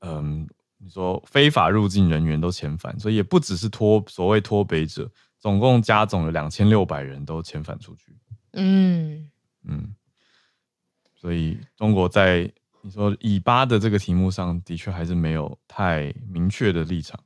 [0.00, 8.16] 嗯，你说非法入境人员都遣返，所以也不只是脱所谓脱北者，总共加总有两千六百人都遣返出去。
[8.54, 9.30] 嗯
[9.66, 9.94] 嗯，
[11.14, 12.50] 所以中国在
[12.82, 17.18] 你说以巴的这个题目上的确还是没有太明确的立场。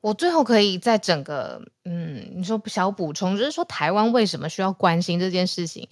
[0.00, 5.88] 我最后可以在整个，嗯，你说小补充，就是说台湾为什么需要关心这件事情？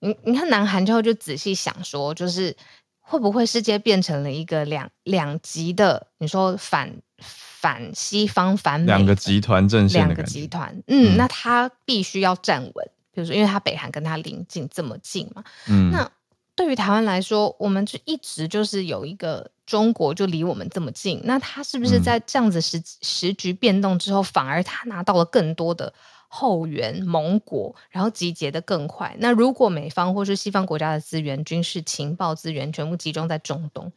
[0.00, 2.56] 你你看南韩之后就仔细想说，就是
[2.98, 6.08] 会不会世界变成了一个两两极的？
[6.18, 16.10] 你说反反西方反美两个集团阵线，两个集团，嗯，嗯，那他必须要站稳，比如说，因为他北韩跟他邻近这么近嘛，嗯，那。
[16.54, 25.90] 对于台湾来说，我们就一直就是有一个中国就离我们这么近，那他是不是在这样子时时局变动之后，反而他拿到了更多的
[26.28, 29.16] 后援盟国，然后集结得更快？
[29.18, 33.90] 那如果美方或是西方国家的资源、军事情报资源全部集中在中东，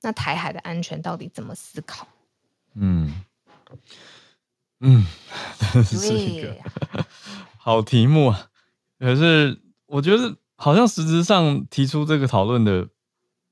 [0.00, 2.06] 那台海的安全到底怎么思考？
[2.74, 3.24] 嗯
[4.78, 5.04] 嗯，
[5.72, 6.56] 这 是一个
[7.68, 8.48] 好题目啊，
[8.98, 10.34] 可是我觉得。
[10.60, 12.88] 好像实质上提出这个讨论的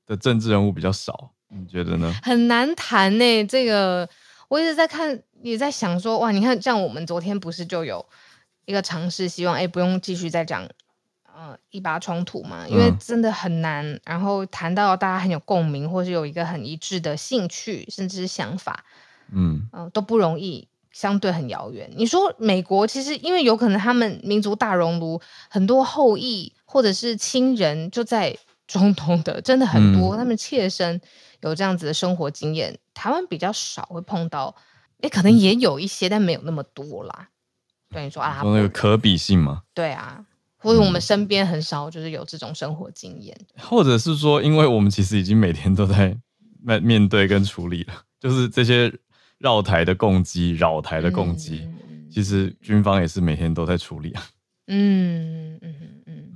[0.05, 2.13] 的政治人物比较少，你觉得呢？
[2.21, 3.45] 很难谈呢。
[3.45, 4.09] 这个
[4.49, 8.05] 我一直在看，也在想说，哇，你看，像我们昨天不是就有
[8.65, 10.67] 一个尝试，希望哎不用继续再讲
[11.33, 13.85] 呃以巴冲突嘛，因为真的很难。
[13.85, 18.83] 嗯、然后谈到大家很有共鸣，或是有一个很一致的兴趣，甚至是想法，
[19.31, 20.67] 嗯嗯、呃，都不容易。
[20.97, 21.87] 相对很遥远。
[21.95, 30.99] 你说美国其实因为有可能他们民族大熔炉很多后裔或者是亲人就在中东的，真的很多，嗯、他们切身
[31.41, 32.79] 有这样子的生活经验。
[32.95, 34.55] 台湾比较少会碰到，
[35.03, 37.29] 也，可能也有一些，嗯、但没有那么多啦。
[37.91, 39.61] 对你说啊，说那个可比性吗？
[39.75, 40.25] 对啊，
[40.57, 46.17] 或者我们身边很少就是有这种生活经验，嗯，或者是说，因为我们其实已经每天都在
[46.65, 48.91] 面面对跟处理了，就是这些。
[49.37, 54.23] 绕台的攻击，扰台的攻击，嗯、其实军方也是每天都在处理啊。
[54.67, 56.33] 嗯嗯嗯嗯，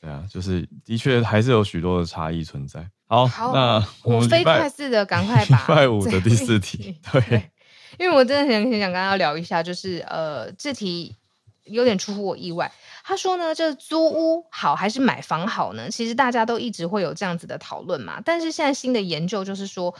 [0.00, 2.88] 对啊，就是的确还是有许多的差异存在。
[3.06, 7.50] 好，好那我们飞快似的赶快把 礼拜五的第四题， 对，对，
[7.98, 11.16] 因为我真的很很想跟他聊一下，就是呃，这题
[11.64, 12.70] 有点出乎我意外。
[13.02, 15.90] 他说呢，就是租屋好还是买房好呢？
[15.90, 18.22] 其实大家都一直会有这样子的讨论嘛。
[18.24, 19.92] 但是现在新的研究就是说，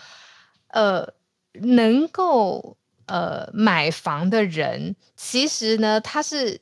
[0.68, 1.12] 呃。
[1.54, 6.60] 能够呃买房的人，其实呢，他是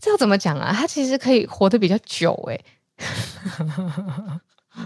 [0.00, 0.72] 这要怎么讲啊？
[0.72, 2.60] 他其实可以活得比较久哎，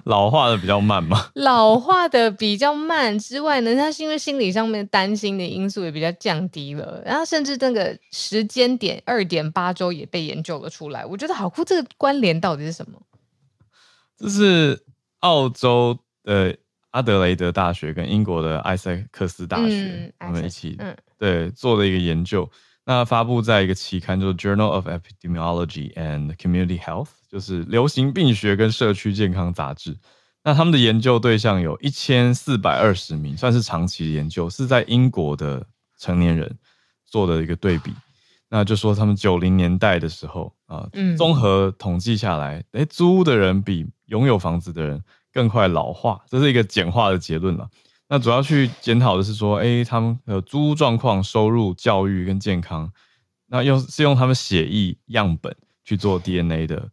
[0.04, 1.30] 老化的比较慢嘛。
[1.36, 11.06] 老化的比较慢之外呢，他是因为心理上面担心的因素也比较降低了，然后甚至那个时间点二点八周也被研究了出来。
[11.06, 13.00] 我觉得好酷，这个关联到底是什么？
[14.18, 14.84] 这是
[15.20, 16.56] 澳洲的。
[16.90, 20.78] 阿德雷德大学跟英国的艾塞克斯大学，他们一起
[21.18, 22.50] 对做的一个研究，
[22.86, 29.96] 那发布在一个期刊，就是《Journal of Epidemiology and Community Health》，就是流行病学跟社区健康杂志。
[30.42, 35.66] 那他们的研究对象有一千四百二十名，算是长期的研究，是在英国的
[35.98, 36.56] 成年人
[37.04, 37.92] 做的一个对比。
[38.48, 45.02] 那就说他们九零年代的时候啊，综合统计下来，诶，租屋的人比拥有房子的人。
[45.38, 47.70] 更快老化，这是一个简化的结论了。
[48.08, 52.90] 那主要去检讨的是说，哎，他们的租屋状况、收入、教育跟健康，
[53.46, 56.90] 那用是用他们血液样本去做 DNA 的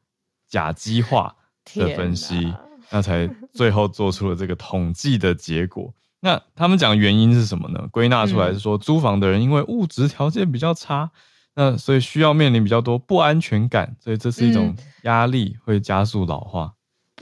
[0.47, 1.35] 甲基化
[1.73, 2.53] 的分析，
[2.91, 5.91] 那才最后做出了这个统计的结果。
[6.19, 7.87] 那他们讲的原因是什么呢？
[7.91, 11.09] 归纳出来是说，租房的人因为物质条件比较差，
[11.55, 16.73] 那所以需要面临比较多不安全感，所以这是一种压力，会加速老化。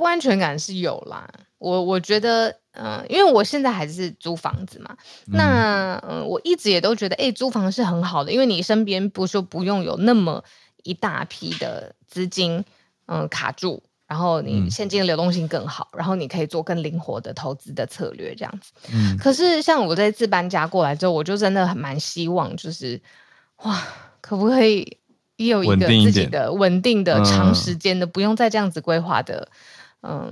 [0.04, 1.26] 不安全感是有啦，
[1.60, 10.44] 我我觉得，嗯、呃，因为我现在还是租房子嘛，嗯那嗯、呃，我一直也都觉得，哎，租房是很好的，因为你身边不说不用有那么
[10.84, 12.66] 一大批的资金，
[13.06, 18.74] 嗯、呃，卡住，然后你现金的流动性更好，嗯、然后你可以做更灵活的投资的策略，这样子。
[18.92, 23.02] 嗯，可是像我这次搬家过来之后，我就真的很蛮希望，就是
[23.64, 23.82] 哇，
[24.20, 24.98] 可不可以
[25.38, 29.48] 也有一个自己的稳定的、长时间的，不用再这样子规划的。
[30.04, 30.32] 嗯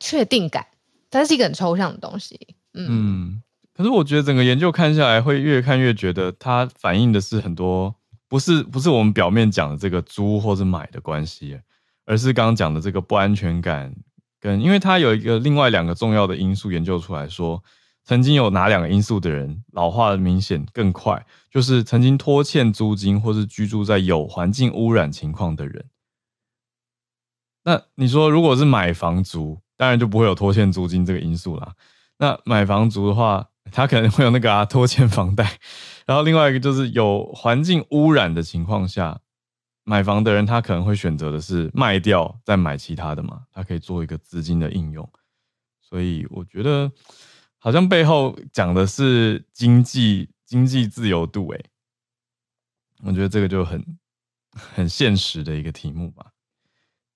[0.00, 0.66] 确定感，
[1.10, 2.38] 它是一个很抽象的东西。
[2.74, 3.40] 嗯，
[3.74, 7.94] 可是我觉得整个研究看下来，会越看越觉得它反映的是很多
[8.28, 11.60] 不是不是我们表面讲的这个租或者买的关系，
[12.06, 13.94] 而是刚刚讲的这个不安全感。
[14.40, 17.62] 跟因为它有一个另外两个重要的因素研究出来说，
[18.04, 25.84] 曾经有哪两个因素的人老化的明显更快，就是曾经拖欠租金或是居住在有环境污染情况的人。
[27.64, 31.74] 那你说，如果是买房族，当然就不会有拖欠租金这个因素啦。
[32.18, 35.58] 那买房族的话，他可能会有那个啊拖欠房贷。
[36.06, 39.20] 然后另外一个就是有环境污染的情况下。
[39.82, 45.10] 买房的人，他可能会选择的是卖掉再买其他的嘛，他可以做一个资金的应用，
[45.80, 46.92] 所以我觉得
[47.58, 51.64] 好像背后讲的是经济经济自由度，诶，
[53.02, 53.84] 我觉得这个就很
[54.52, 56.26] 很现实的一个题目吧，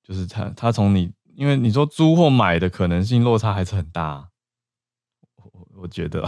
[0.05, 4.29] 就是他他从你，因为你说租或买的可能性落差还是很大，
[5.37, 6.23] 我我觉得，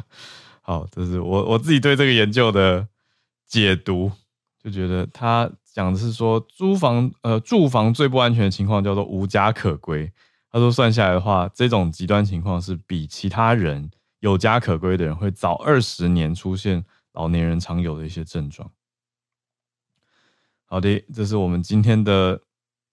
[0.62, 2.88] 好，这是我我自己对这个研究的
[3.46, 4.12] 解读，
[4.62, 5.50] 就觉得他。
[5.70, 10.12] 讲的是说，租房呃住房最不安全的情况叫做无家可归。
[10.50, 18.68] 他说算下来的话，这种极端情况是比其他人有家可归的人会早二十年出现老年人常有的一些症状。
[20.64, 22.40] 好的，这是我们今天的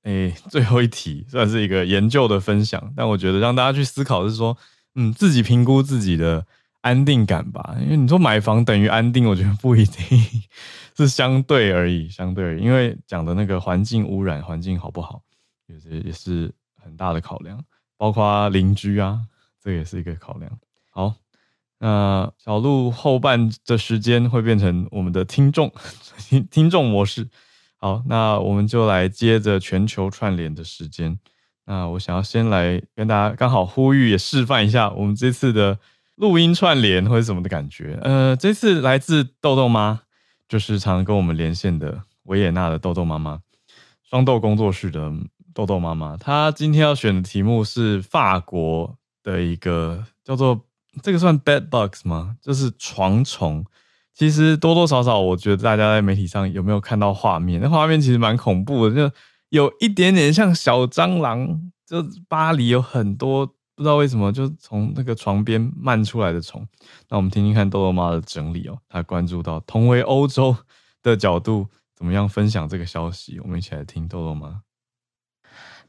[0.06, 2.94] 诶最后一题，算是一个研究的分享。
[2.96, 4.58] 但我觉得让大家去思考是说，
[4.96, 6.46] 嗯，自己评估自己的
[6.82, 7.76] 安定感吧。
[7.82, 10.20] 因为你说买房等于安定，我觉得不一定。
[10.98, 15.22] 是相对而已，相对而已，因为讲的那个环境污染，环境好不好，
[15.68, 16.50] 也是也是
[16.82, 17.62] 很大的考量，
[17.98, 19.20] 包括邻居啊，
[19.62, 20.50] 这也是一个考量。
[20.92, 21.16] 好，
[21.80, 25.70] 那小鹿后半的时间会变成我们的听众
[26.30, 27.28] 听听众模式。
[27.78, 31.20] 好，那我们就来接着全球串联的时间。
[31.66, 35.80] 那我想要先来跟大家刚好呼吁，也示范一下我们这次的
[36.16, 37.98] 录音串联会是什么的感觉。
[38.02, 40.02] 呃，这次来自豆豆妈。
[40.48, 43.40] 就是常常跟我们连线的维也纳的豆豆妈妈，
[44.08, 45.12] 双豆工作室的
[45.56, 50.62] 豆豆妈妈，她今天要选的题目是法国的一个叫做
[51.02, 52.38] 这个算 bed bugs 吗？
[52.44, 53.66] 就是床虫。
[54.16, 57.62] 其实多多少少，我觉得大家在媒体上有没有看到画面？
[57.62, 59.16] 那画面其实蛮恐怖的，就
[59.50, 61.62] 有一点点像小蟑螂。
[61.86, 63.46] 就巴黎有很多。
[63.78, 66.66] 不知道为什么，就从那个床边漫出来的虫。
[67.10, 70.56] 那我们听听看豆豆妈的整理哦，她关注到同为欧洲
[71.04, 73.38] 的角度，怎么样分享这个消息？
[73.42, 74.62] 我们一起来听豆豆妈。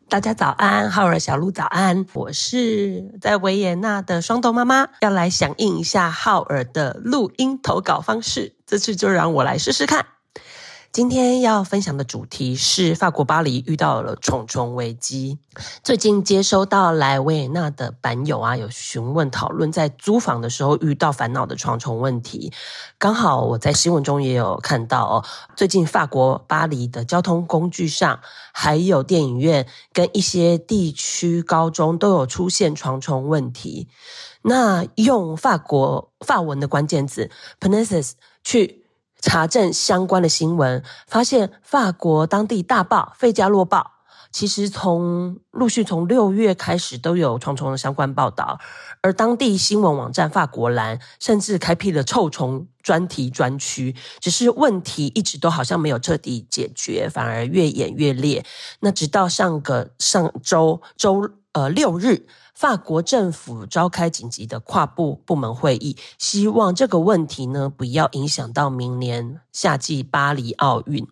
[0.08, 10.06] 大家早安，浩尔、小鹿早安，我是在维也纳的双豆妈妈，要来响应一下浩尔的录音投稿方式，这次就让我来试试看。
[10.96, 15.38] 今天要分享的主题是法国巴黎遇到了虫虫危机。
[15.84, 22.50] 最近接收到来维也纳的版友啊，有询问讨论在租房的时候遇到烦恼的床虫问题。
[22.96, 28.20] 刚好我在新闻中也有看到哦，最近法国巴黎的交通工具上，
[28.54, 33.86] 还有电影院跟一些地区高中都有出现床虫问题。
[34.40, 37.30] 那用法国法文的关键字
[37.60, 38.85] Punaise 去。
[39.20, 43.78] 查证相关的新闻，发现法国当地大报《费加罗报》
[44.32, 48.58] 其实从陆续从六月开始都有重重的相关报道，
[49.00, 58.44] 而当地新闻网站法国栏甚至开辟了臭虫专题专区，只是问题一直都好像没有彻底解决，反而越演越烈。
[58.80, 62.26] 那直到上个上周周呃六日。
[62.54, 71.06] 法国政府召开紧急的跨部部门会议，希望这个问题呢不要影响到明年夏季巴黎奥运。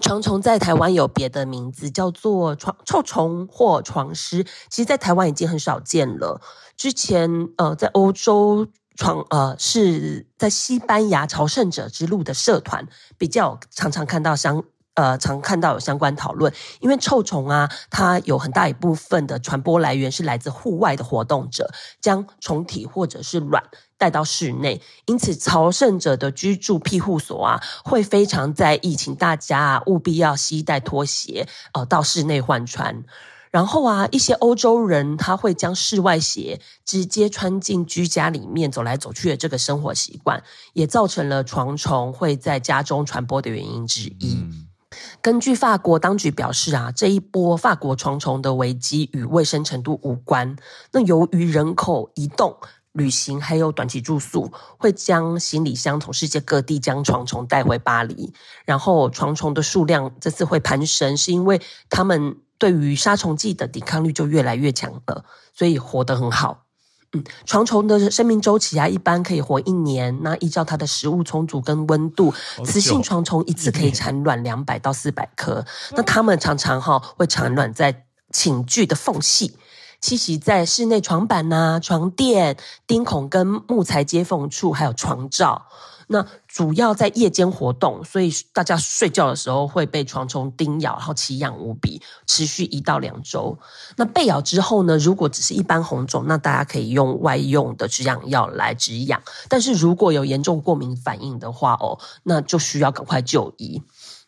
[0.00, 6.40] 床虫在台湾有别的名字，叫做床臭虫或床虱，其实，在台湾已经很少见了。
[6.76, 14.64] 之前呃，在欧洲床呃是在西班牙朝圣者之路的社团比较常常看到相。
[14.94, 23.62] 呃，常看到有相关讨论，因为臭虫啊，它有很大一部分的传播来源是来自户外的活动者，将虫体或者是卵
[23.96, 33.04] 带到室内，因此朝圣者的居住庇护所啊，会非常在意，请大家啊务必要携带拖鞋，呃，到室内换穿。
[33.50, 44.38] 然后啊，一些欧洲人他会将室外鞋直接穿进居家里面走来走去的这个生活习惯，也造成了床虫会在家中传播的原因之一。
[45.22, 50.56] 根据法国当局表示啊，这一波法国床虫的危机与卫生程度无关。
[50.92, 52.56] 那由于人口移动、
[52.92, 58.32] 旅行还有短期住宿，会将行李箱从世界各地将床虫带回巴黎。
[58.64, 65.24] 然后床虫的数量这次会攀升，是因为他们对于杀虫剂的抵抗力就越来越强了，
[65.54, 66.66] 所以活得很好。
[67.12, 70.16] 嗯，床虫的生命周期啊，一般可以活一年。
[70.22, 72.32] 那依照它的食物充足跟温度，
[72.64, 75.64] 雌性床虫一次可以产卵两百到四百颗。
[75.90, 79.56] 那它们常常哈会产卵在寝具的缝隙，
[80.00, 82.56] 栖息在室内床板呐、啊、床垫、
[82.86, 85.66] 钉孔跟木材接缝处，还有床罩。
[86.12, 93.56] 那主要在夜间活动，所以大家睡觉的时候会被床虫叮咬，然后奇痒无比，持续一到两周。
[93.96, 99.22] 那被咬之后呢，如果只是一般红肿，那大家可以用外用的止痒药来止痒。
[99.48, 103.80] 但是如果有严重过敏反应的话，哦，那就需要赶快就医。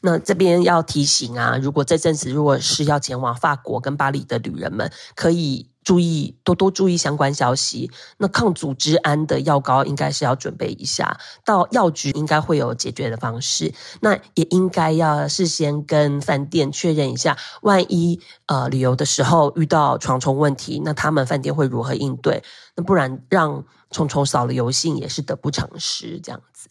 [0.02, 5.71] 那这边要提醒啊，如果这阵子如果是要前往法国跟巴黎的旅人们，可以。
[5.82, 7.90] 注意，多多注意相关消息。
[8.18, 13.72] 那抗组织胺的药膏应该是要准备一下，到药局应该会有解决的方式。
[14.00, 22.42] 那也应该要事先跟饭店确认一下，万一呃旅游的时候遇到床虫问题，那他们饭店会如何应对？
[22.76, 26.68] 那不然让虫虫扫了油性也是得不偿失，这样子。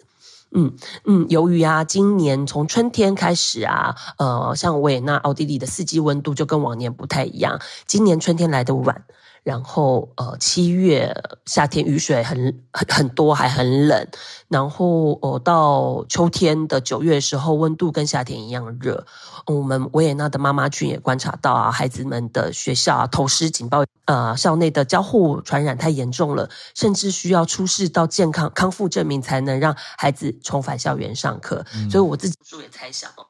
[0.54, 0.74] 嗯
[1.06, 7.60] 嗯，由于啊，今年从春天开始啊，呃，像维也纳、奥地利的四季温度就跟往年不太一样。
[7.88, 9.06] 今年春天来的晚，
[9.44, 11.16] 然后呃，七月
[11.46, 14.08] 夏天雨水很很很多，还很冷。
[14.48, 19.06] 然后呃，到秋天的九月的时候，温度跟夏天一样热。
[19.48, 31.66] 我们维也纳的妈妈群也观察到啊，孩子们的学校啊，头虱警报，呃，校内的交互传染太严重了，甚至需要出示到健康康复证明才能让孩子重返校园上课。
[31.74, 33.26] 嗯、所以我自己也猜想哦，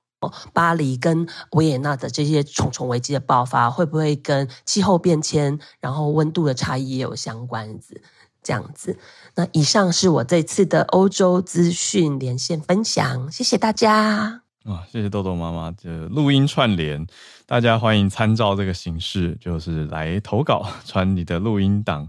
[0.54, 8.02] 巴黎跟维也纳的这些重重危机的爆发，会不会跟气候变迁，然后温度的差异也有相关子？
[8.44, 8.98] 这样子。
[9.36, 14.42] 那以上是我这次的欧洲资讯连线分享，谢谢大家。
[14.64, 17.06] 啊，谢谢豆豆妈妈的录音串联，
[17.46, 22.08] 大家欢迎参照这个形式，就是来投稿，传你的录音档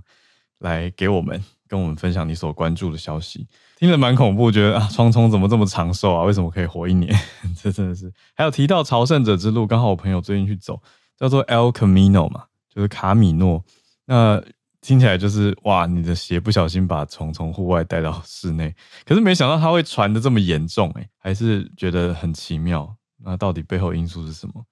[0.58, 3.46] 来给我们，跟我们分享你所关注的消息。
[3.82, 6.22] 听了蛮恐怖，觉得啊，床虫怎么这么长寿啊？
[6.22, 7.12] 为什么可以活一年？
[7.60, 8.12] 这真的是。
[8.32, 10.80] 还有提到朝圣者之路，刚好我朋友最近去走，
[11.18, 13.60] 叫做 El Camino 嘛，就是卡米诺。
[14.04, 14.40] 那
[14.82, 18.72] 听起来就是哇，你的鞋不小心把虫从户外带到室内，
[19.04, 22.94] 可是没想到它会传的这么严重，诶，还是觉得很奇妙。
[23.24, 24.64] 那到底背后因素是什么？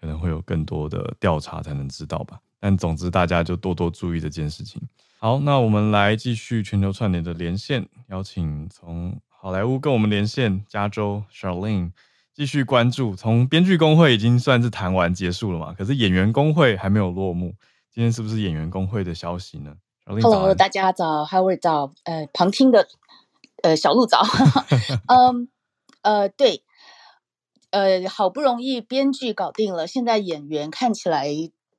[0.00, 2.38] 可能会有更多的调查才能知道吧。
[2.64, 4.80] 但总之，大家就多多注意这件事情。
[5.18, 11.90] 好，那我们来继续全球串联的连线，邀请从好莱坞跟我们连线，加州 Charlene
[12.32, 13.14] 继续关注。
[13.14, 17.54] 从编剧工会已经算是谈完结束了嘛，可是演员工会还没有落幕。
[17.92, 19.74] 今天是不是演员工会的消息呢
[20.06, 22.88] ？Hello，大家早，Howard 早，呃，旁听的，
[23.62, 24.22] 呃，小鹿早，
[25.08, 25.50] 嗯，
[26.00, 26.62] 呃，对，
[27.72, 31.28] 呃，好不容易编剧搞定了，现在演员看起来，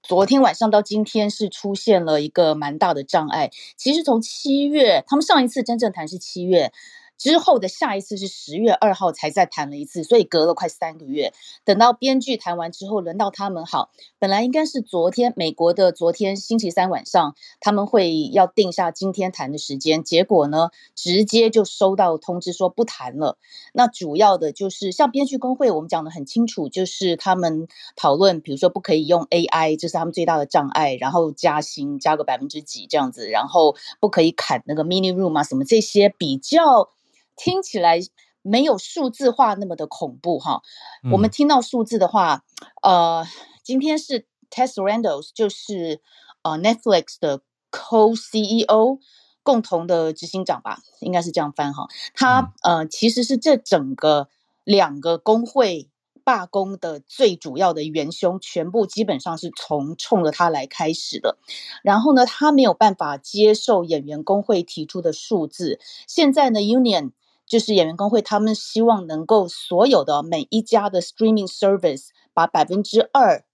[0.08, 3.50] 昨天晚上到今天是出现了一个蛮大的障碍。
[3.76, 6.72] 其实从七月，他们上一次真正谈是七月。
[7.18, 11.34] 之后的下一次是十月二号才再谈了一次，所以隔了快三个月。
[11.64, 13.90] 等到编剧谈完之后，轮到他们好。
[14.20, 20.04] 本来应该是昨天，美国的昨天星期三晚上，他们会要定下今天谈的时间。
[20.04, 23.38] 结果呢，直接就收到通知说不谈了。
[23.74, 30.96] 那主要的就是像编剧工会，我们讲得很清楚，就是他们讨论，比如说不可以用 AI，这是他们最大的障碍。
[30.96, 36.90] 然后加薪加个百分之几这样子，然后不可以砍那个 mini room 啊，什么这些比较。
[37.36, 38.00] 听起来
[38.42, 40.62] 没有数字化那么的恐怖哈。
[41.04, 42.44] 嗯、我们听到数字的话，
[42.84, 43.26] 呃，
[43.64, 46.00] 今天是 Ted Sarandos，就是
[46.44, 49.00] 呃 Netflix 的 Co-CEO
[49.42, 51.88] 共同的执行长吧，应该是这样翻哈。
[52.14, 54.30] 他呃其实是这整个
[54.64, 55.90] 两个工会
[56.24, 61.40] 罢工的最主要的元凶，全部基本上是从冲着他来开始的。
[61.84, 65.80] 然后呢，他没有办法接受演员工会提出的数字。
[66.08, 67.12] 现在呢，Union。
[67.48, 73.46] 就是演员工会，他们希望能够所有的每一家的 streaming service 把百分之二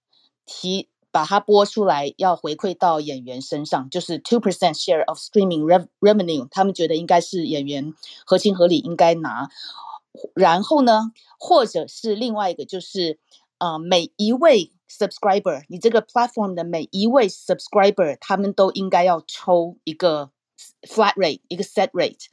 [0.46, 5.64] 提把它播出来，要回馈到演员身上，就是 two percent share of streaming
[6.00, 7.92] revenue，他们觉得应该是演员
[8.24, 9.50] 合情合理应该拿。
[10.34, 13.18] 然后呢，或者是另外一个就是，
[13.58, 20.30] 呃，每一位 subscriber，你这个 platform 的每一位 subscriber，他们都应该要抽一个。
[20.82, 22.26] Flat rate 一个 set rate，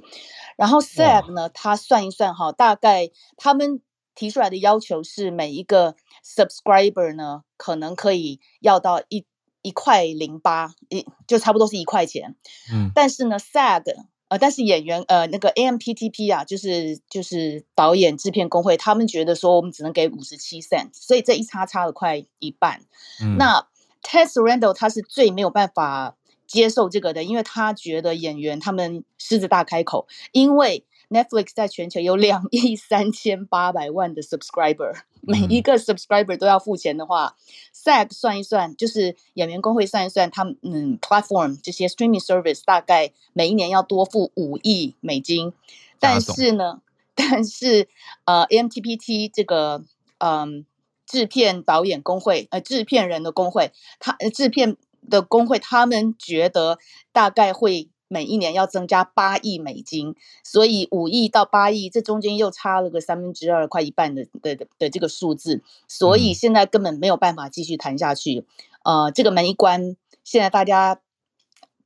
[0.58, 3.80] 然后 SAG 呢，他算一算哈，大概他们
[4.16, 5.96] 提出来的要求是每一个
[6.26, 9.24] subscriber 呢，可能可以要到一
[9.62, 12.36] 一块零八，一就差不多是一块钱。
[12.74, 13.84] 嗯，但是呢，SAG
[14.30, 22.82] 呃，但是演员呃，那个 AMPTP 啊，就是就是导演制片工会，他们觉得说我们只能给五十七 cent，所以这一差差了快一半。
[23.22, 23.68] 嗯、那
[24.02, 26.16] Ted Sarandos 他是最没有办法
[26.50, 30.84] 接受这个的，因为他觉得演员他们狮子大开口，因为。
[31.12, 37.42] Netflix 在全球有两 亿三千八百万的 subscriber，每一个 subscriber 都要付钱的话，嗯
[37.74, 45.52] ，SAG 算一算，就是演员工会算一算，他们嗯 platform 这些 streaming service 大概每一年要多付五亿美金。
[46.00, 46.84] 但是呢，
[47.16, 47.88] 但是
[48.26, 49.84] 呃 MTPT 这个
[50.20, 50.64] 嗯
[51.08, 54.78] 制片导演工会呃制片人的工会，他制片
[55.08, 56.80] 的工会他们觉得
[57.12, 57.90] 大概会。
[58.12, 68.48] 每一年要增加八亿美金，所以五亿到八亿，这中间又差了个三分之二，快一半的的的的这个数字，所以现在根本没有办法继续谈下去。
[68.84, 71.00] 呃，这个门一关，现在大家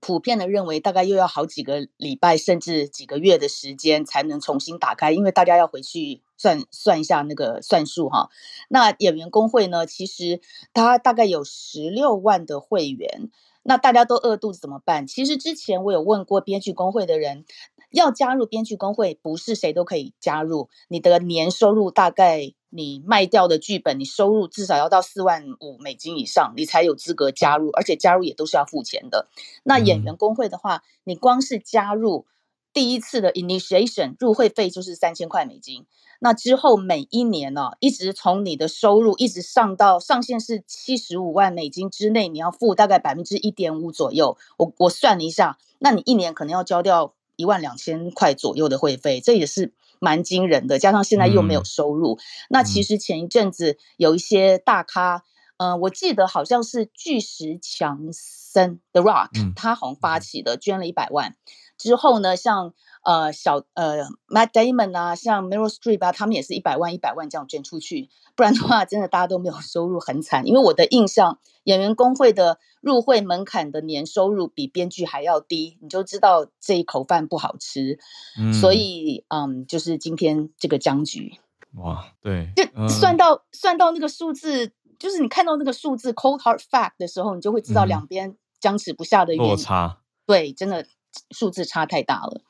[0.04, 8.30] 普遍的认为，大概又要好几个礼拜，甚至几个月的时间才能重新打开，因为大家要回去算算一下那个算数哈。
[8.68, 10.42] 那演员工会呢，其实
[10.74, 13.32] 它大概有十六万的会员。
[13.66, 15.08] 那大家都饿肚子怎么办？
[15.08, 17.46] 其实之前我有问过编剧工会的人，
[17.92, 20.68] 要加入编剧工会不是谁都可以加入。
[20.90, 29.28] 你的年收入大概你卖掉的剧本，你收入至少要到四万五美金以上，你才有资格加入，而且加入也都是要付钱的。
[29.62, 32.26] 那演员工会的话，你光是加入
[32.74, 35.86] 第一次的 initiation 入会费就是三千块美金。
[36.20, 44.38] 那之后每一年呢、哦，一直从你的收入一直上到上限是七十五万美金之内，你要付大概百分之一点五左右。
[44.58, 50.78] 我我算了一下，那你一年可能要交掉一万两千块左右的会费，这也是蛮惊人的。
[50.78, 55.24] 加上现在又没有收入，嗯、那其实前一阵子有一些大咖，
[55.58, 61.36] 嗯、呃，我记得好像是巨石强森 The Rock，、嗯、他好像发起的，捐了一百万。
[61.78, 62.74] 之后呢，像。
[63.04, 70.48] 呃，小呃，Matt Damon 啊，像 Meryl Streep 啊，他们也是一百万一百万这样捐出去，不然的话，真的大家都没有收入，很惨。
[70.48, 78.00] 因为我的印象，演员工会的入会门槛的年收入比编剧还要低，你就知道这一口饭不好吃。
[78.40, 81.40] 嗯，所以，嗯，就是今天这个僵局。
[81.76, 89.50] 哇，对，就算到、嗯、算到那个数字，就是你看到那个数字 cold hard fact 的时候，你就会知道两边僵持不下的原因。
[89.50, 89.98] 落差。
[90.26, 90.86] 对，真的
[91.32, 92.42] 数字差太大了。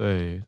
[0.00, 0.38] 对，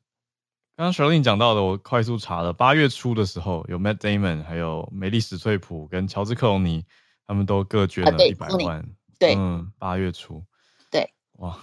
[0.74, 6.82] 刚刚 Sharlene 讲到的，我快速查了，八月初的时候有 Matt Damon，还有梅丽史翠普跟乔治克隆尼，
[7.26, 8.78] 他们都各捐了一百万。
[8.78, 8.84] 啊、
[9.18, 10.42] 对，嗯，八月初。
[10.90, 11.58] 对，哇，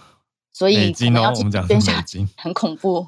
[0.52, 3.04] 所以美金哦，我们讲的是美金，很恐怖。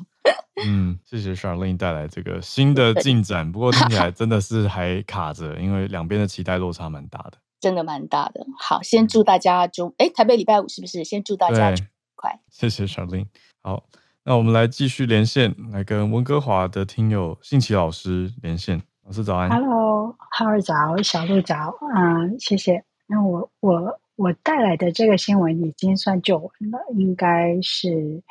[0.66, 8.44] 嗯，谢谢 Charlene 带来这个新的进展，不过听起来 真的是还卡着，因为两边的期待落差蛮大的，真的蛮大的。
[8.58, 11.04] 好，先祝大家祝，哎，台北礼拜五是不是？
[11.04, 11.72] 先祝大家
[12.16, 12.40] 快。
[12.50, 13.28] 谢谢 Charlene，
[13.62, 13.84] 好。
[14.24, 18.80] 那我们来继续连线，来跟温哥华的听友信奇老师连线。
[19.04, 22.84] 老师早安，Hello，浩儿早，小鹿早，嗯，谢谢。
[23.08, 28.22] 那我我我带来的这个新闻已经算旧闻了，应该是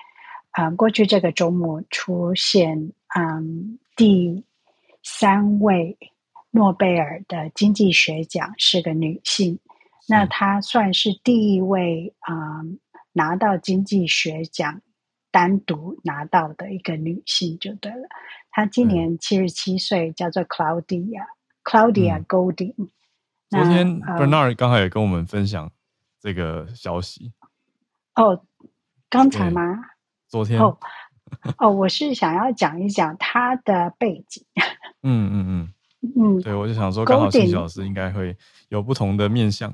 [0.52, 4.46] 啊、嗯，过去这个周末出现嗯第
[5.04, 5.98] 三位
[6.52, 9.60] 诺贝尔的经济学奖是个女性，
[10.08, 12.80] 那她算是第一位啊、嗯、
[13.12, 14.80] 拿到经济学奖。
[15.32, 18.08] 单独拿到的一个女性就对了，
[18.52, 21.26] 她今年七十七岁，叫做 Claudia
[21.64, 22.90] Claudia Golding。
[23.50, 25.72] 昨天 Bernard 刚好也跟我们分享
[26.20, 27.34] 这个消息。
[28.16, 28.46] 哦，
[29.10, 29.80] 刚才吗？
[30.28, 30.60] 昨天。
[30.62, 30.78] 哦，
[31.58, 34.46] 哦，我是想要讲一讲她的背景。
[35.04, 35.74] 嗯嗯嗯
[36.18, 38.38] 嗯，对，我就想说，刚好信奇老师应该会
[38.70, 39.74] 有不同的面向。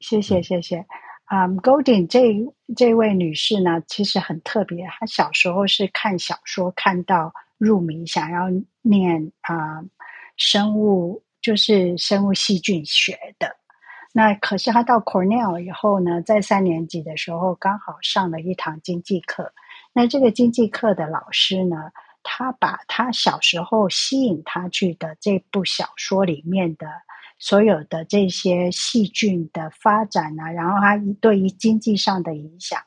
[0.00, 0.86] 谢谢谢谢。
[1.28, 2.42] 啊、，Golding 这
[2.74, 4.86] 这位女士呢，其实很特别。
[4.98, 8.46] 她小时候是看小说看到入迷，想要
[8.80, 9.84] 念啊、
[10.38, 13.56] 生物，就是生物细菌学的。
[14.10, 19.52] 那可是她到 Cornell 以后呢，在三年级的时候刚好上了一堂经济课。
[19.92, 21.90] 那这个经济课的老师呢，
[22.22, 26.86] 他把他小时候吸引他去的这部小说里面的。
[27.38, 32.80] 所有的这些细菌的发展啊，然后他对于经济上的影响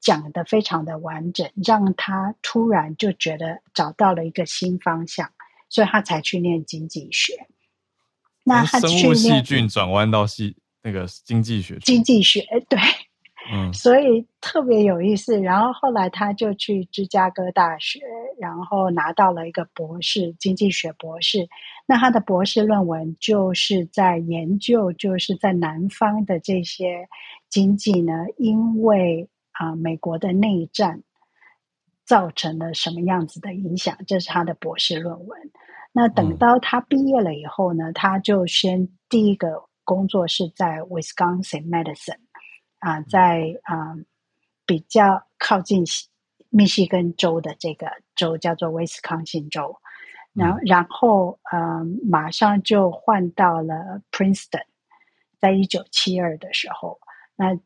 [0.00, 5.30] 讲的非常的完整，让他突然就觉得找到了一个新方向，
[5.68, 7.46] 所以他才去念经济学。
[8.44, 12.78] 那他去生物细菌转弯到细那个经济学，经济学对。
[13.54, 15.38] 嗯，所以特别有意思。
[15.38, 18.00] 然后后来他就去芝加哥大学，
[18.40, 21.46] 然后拿到了一个博士，经济学博士。
[21.86, 27.06] 那他的博士论文就是在研究，就是在南方的这些
[27.50, 31.02] 经济呢，因为啊、呃、美国的内战，
[32.06, 33.98] 造成了什么样子的影响？
[34.06, 35.38] 这是他的博士论文。
[35.92, 42.16] 那等到他毕业了以后呢，他就先第一个工作是在 Wisconsin Madison
[42.82, 43.94] 啊，在啊
[44.66, 45.84] 比较靠近
[46.50, 49.78] 密西根州的这个州叫做威斯康星州，
[50.34, 54.64] 然后然后嗯，马上就换到了 Princeton，
[55.38, 56.98] 在一九七二的时候，
[57.36, 57.56] 那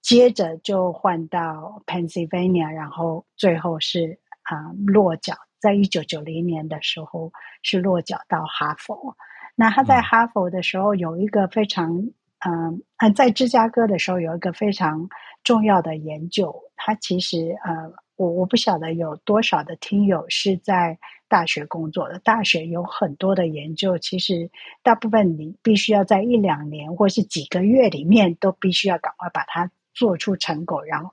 [0.00, 5.34] 接着就换到 Pennsylvania，然后最后是啊落脚。
[5.58, 7.32] 在一九九零年的时候，
[7.64, 9.16] 是落脚到哈佛。
[9.56, 12.10] 那他在哈佛的时候有一个非常，
[12.46, 15.08] 嗯、呃，在芝加哥的时候有一个非常
[15.42, 16.54] 重要的研究。
[16.76, 22.18] 他其实，呃，我我不晓得有多少的听友是在大学工作的。
[22.20, 24.50] 大学有很多的研究，其实
[24.82, 31.12] 大部分你必须要在一两年或是几个月里面，都必须要赶快把它做出成果，然后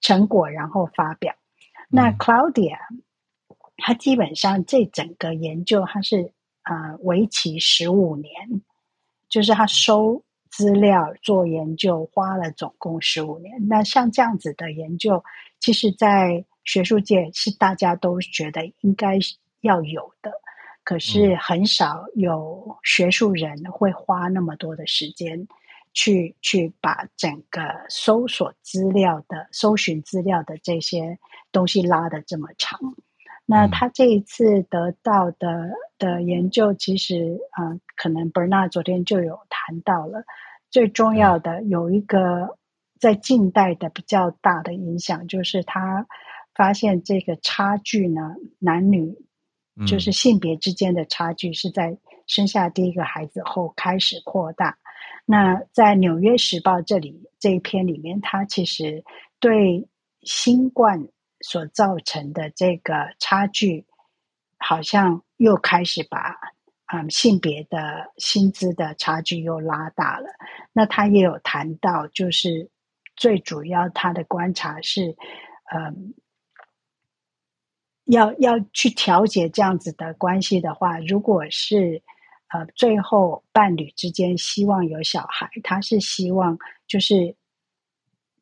[0.00, 1.34] 成果然后发表。
[1.88, 2.78] 那 Claudia。
[3.82, 8.30] 他基本上这整个研究，他是啊，为期十五年，
[9.30, 13.68] 就是他收资料做研究，花了总共十五年。
[13.68, 15.22] 那像这样子的研究，
[15.60, 19.18] 其实，在学术界是大家都觉得应该
[19.60, 20.32] 要有的，
[20.84, 25.46] 可是很少有学术人会花那么多的时间
[25.92, 31.18] 去去把整个搜索资料的、搜寻资料的这些
[31.52, 32.78] 东西拉得这么长。
[33.50, 40.22] 那他这一次得到的的研究，其实啊、呃，可能 Bernard 昨天就有谈到了。
[40.70, 42.56] 最重要的有一个
[43.00, 46.06] 在近代的比较大的影响，就是他
[46.54, 49.16] 发现这个差距呢，男女
[49.84, 51.98] 就是性别之间的差距是在
[52.28, 54.78] 生下第一个孩子后开始扩大。
[55.26, 59.02] 那在《纽约时报》这里这一篇里面，他其实
[59.40, 59.88] 对
[60.22, 61.08] 新冠。
[61.40, 63.86] 所造成的这个差距，
[64.58, 66.36] 好像又开始把
[66.92, 70.28] 嗯性别的薪资的差距又拉大了。
[70.72, 72.70] 那他也有谈到，就是
[73.16, 75.16] 最主要他的观察是，
[75.74, 76.14] 嗯，
[78.04, 82.02] 要要去调节这样子的关系的话，如果是
[82.48, 87.34] 呃最后伴侣之间希望有小孩，他是希望就是。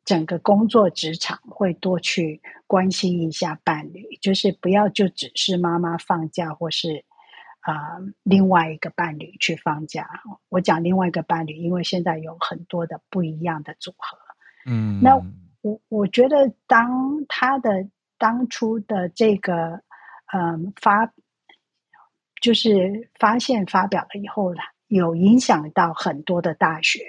[0.09, 7.05] 整个工作职场会多去关心一下伴侣，就是不要就只是妈妈放假，或是
[7.59, 10.09] 啊、呃、另外一个伴侣去放假。
[10.49, 14.17] 我讲另外一个伴侣，因为现在有很多的不一样的组合。
[14.65, 15.15] 嗯，那
[15.61, 17.87] 我我觉得当他的
[18.17, 19.83] 当初的这个
[20.33, 21.13] 嗯发，
[22.41, 24.55] 就是发现发表了以后，
[24.87, 26.99] 有影响到很多的大学。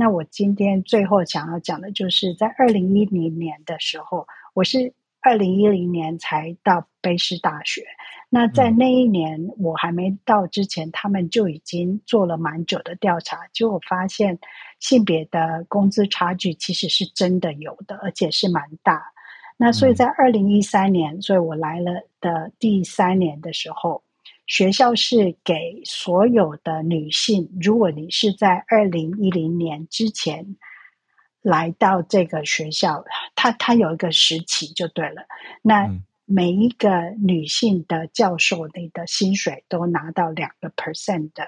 [0.00, 7.82] 那我今天最后想要讲的就是，在二零一零年的时候，我是二零一零年才到卑诗大学。
[8.30, 14.38] 那在那一年我还没到之前，他们就已经做了蛮久的调查，结果发现
[14.78, 19.02] 性别的工资差距其实是真的有的，而且是蛮大。
[19.56, 21.90] 那所以在二零一三年，所以我来了
[22.20, 24.00] 的第三年的时候。
[24.48, 30.56] 学校是给所有的女性，如果你是在二零一零年之前
[31.42, 33.04] 来到这个学校，
[33.36, 35.26] 它它有一个时期就对了。
[35.60, 35.88] 那
[36.24, 41.46] 每一个女性的教授，你的薪水都拿到两个 percent 的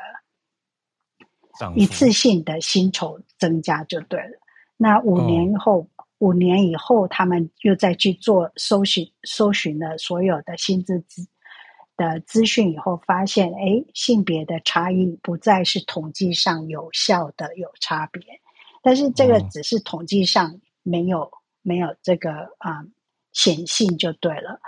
[1.74, 4.38] 一次性的薪酬增加就对了。
[4.76, 11.26] 那五年后，哦、五年以后，他们又再去做搜寻，搜寻了所有的薪资资。
[12.00, 18.22] 的资讯以后发现，哎，性别的差异不再是统计上有效的有差别，
[18.82, 22.92] 但是这个只是统计上没有、嗯、没有这个啊、嗯、
[23.32, 24.58] 显性就对了。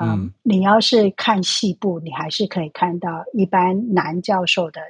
[0.00, 4.80] 嗯，嗯你要是看细部，你还是可以看到，一般男教授的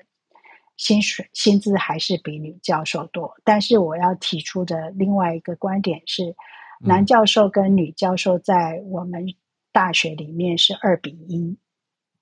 [0.76, 3.34] 薪水薪资还是比女教授多。
[3.42, 6.36] 但是我要提出的另外一个观点是，
[6.78, 9.26] 男教授跟女教授在我们
[9.72, 11.59] 大学里面是二比一。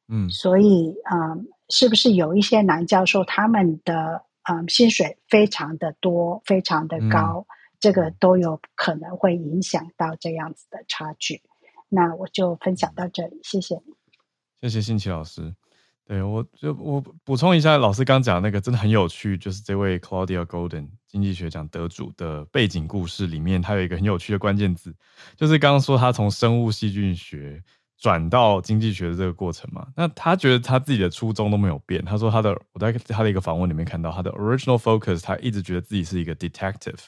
[0.09, 11.43] 嗯，所以嗯，是不是有一些男教授他们的嗯薪水非常的多，非常的高，嗯，这个都有可能会影响到这样子的差距。
[11.89, 13.95] 那我就分享到这里，谢谢你。
[14.61, 15.55] 谢谢信奇老师。
[16.05, 24.95] 对，我就我补充一下，老师刚讲那个真的很有趣，就是这位 Claudia Golden 经济学奖得主的背景故事里面，他有一个很有趣的关键字，
[25.35, 27.61] 就是刚刚说他从生物细菌学。
[27.99, 32.05] 转到经济学的这个过程嘛，那他觉得他自己的初衷都没有变。
[32.05, 36.99] 他说他的，我在他的一个访问里面看到他的 original focus，他一直觉得自己是一个 detective，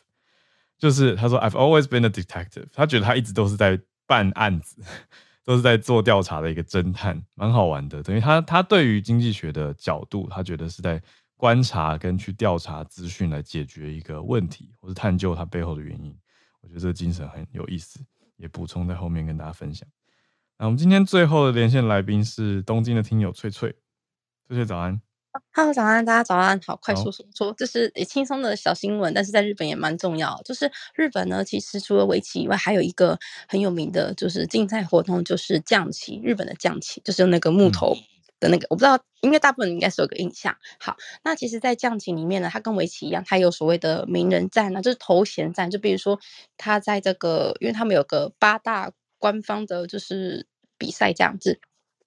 [0.79, 4.83] 就是他说 I've always been a detective，他觉得他一直都是在办案子，
[5.45, 8.03] 都是在做调查的一个侦探，蛮好玩的。
[8.03, 11.03] 等于他他对于经济学的角度，他觉得是在
[11.37, 16.17] 观察跟去调查资讯来解决一个问题，或是探究它背后的原因。
[16.63, 18.01] 我觉得这个精神很有意思，
[18.37, 19.87] 也补充在后面跟大家分享。
[20.61, 23.77] 那我们今天最后的连线来宾是东京的听友翠翠，
[24.49, 25.01] 翠翠早安。
[25.53, 30.43] Hello，早安，大家早安，好，快速说说，这是也轻松的小新闻，但是在日本也蛮重要。
[30.45, 36.21] 就是日本呢，其实除了围棋以外，还有一个很有名的，就是竞赛活动，就是将棋。
[36.25, 37.95] 日本的将棋就是那个木头
[38.41, 40.57] 的那个，嗯、我不知道，应该大部分应该是有个印象。
[40.81, 45.71] 好，那其实，在将棋里面呢，它跟围棋一样，它有所谓的名人战呢，就是头衔战。
[45.71, 46.19] 就比如说，
[46.57, 50.47] 它在这个，因为他们有个八大官方的，就是
[50.79, 51.61] 比赛这样子。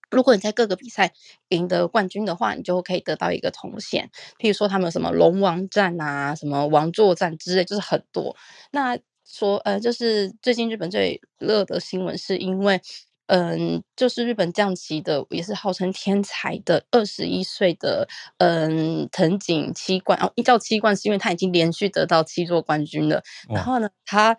[0.10, 1.14] 如果你在各个比赛
[1.48, 4.10] 赢得冠军的话，你就可以得到一个铜衔。
[4.38, 8.36] 譬如说，他们有什么龙王战啊，什么王座战之类，就是很多。
[8.72, 12.82] 那说呃，就是最近日本最热的新闻，是因为
[13.28, 18.06] 嗯，就是日本将棋的也是号称天才的二十一岁的
[18.40, 23.24] 嗯藤井七冠哦，一叫七冠是因为他已经连续得到七座冠军了。
[23.48, 24.36] 然后呢，他。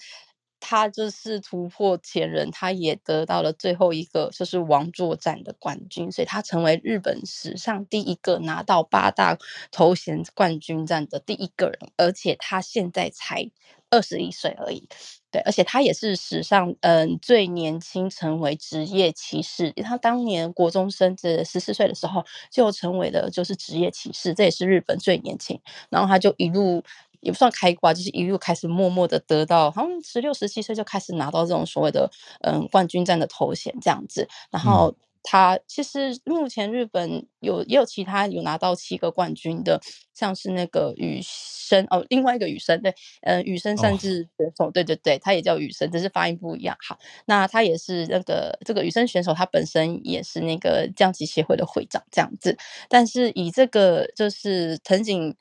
[0.64, 9.36] 他就是突破前人，他也得到了最后一个就是王座战的冠军，所以他成为日本史上第一个拿到八大
[9.72, 13.50] 头衔冠军战的第一个人，而且他现在才
[13.90, 14.88] 二十一岁而已。
[15.32, 25.60] 对，而且他也是史上嗯最年轻成为职业骑士，他当年国中生这十四岁的时候就成为了就是职业骑士，这也是日本最年轻，
[25.90, 26.84] 然后他就一路。
[27.22, 32.10] 也不算开挂，就是一路开始默默的得到，好像十六、十七岁就开始拿到这种所谓的
[32.42, 34.28] 嗯冠军战的头衔这样子。
[34.50, 39.80] 然后他其实目前日本有也有其他有拿到七个冠军的，
[40.12, 42.92] 像是那个羽生哦，另外一个羽生对，
[43.22, 46.76] 嗯羽生善治选手，对对对，他也叫羽生，只是发音不一样。
[46.86, 52.58] 好，那他也是那个这个羽生选手，他本身也是那个降级协会的会长这样子。
[52.88, 55.36] 但是以这个就是藤井。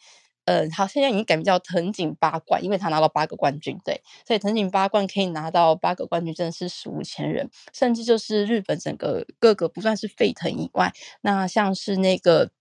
[0.46, 12.52] 嗯，好，现在已经改名叫藤井八冠，因为他拿到八个冠军，对，所以藤井八冠可以拿到八个冠军，真的是史无前人，甚至就是日本整个各个不算是沸腾以外，那像是那个。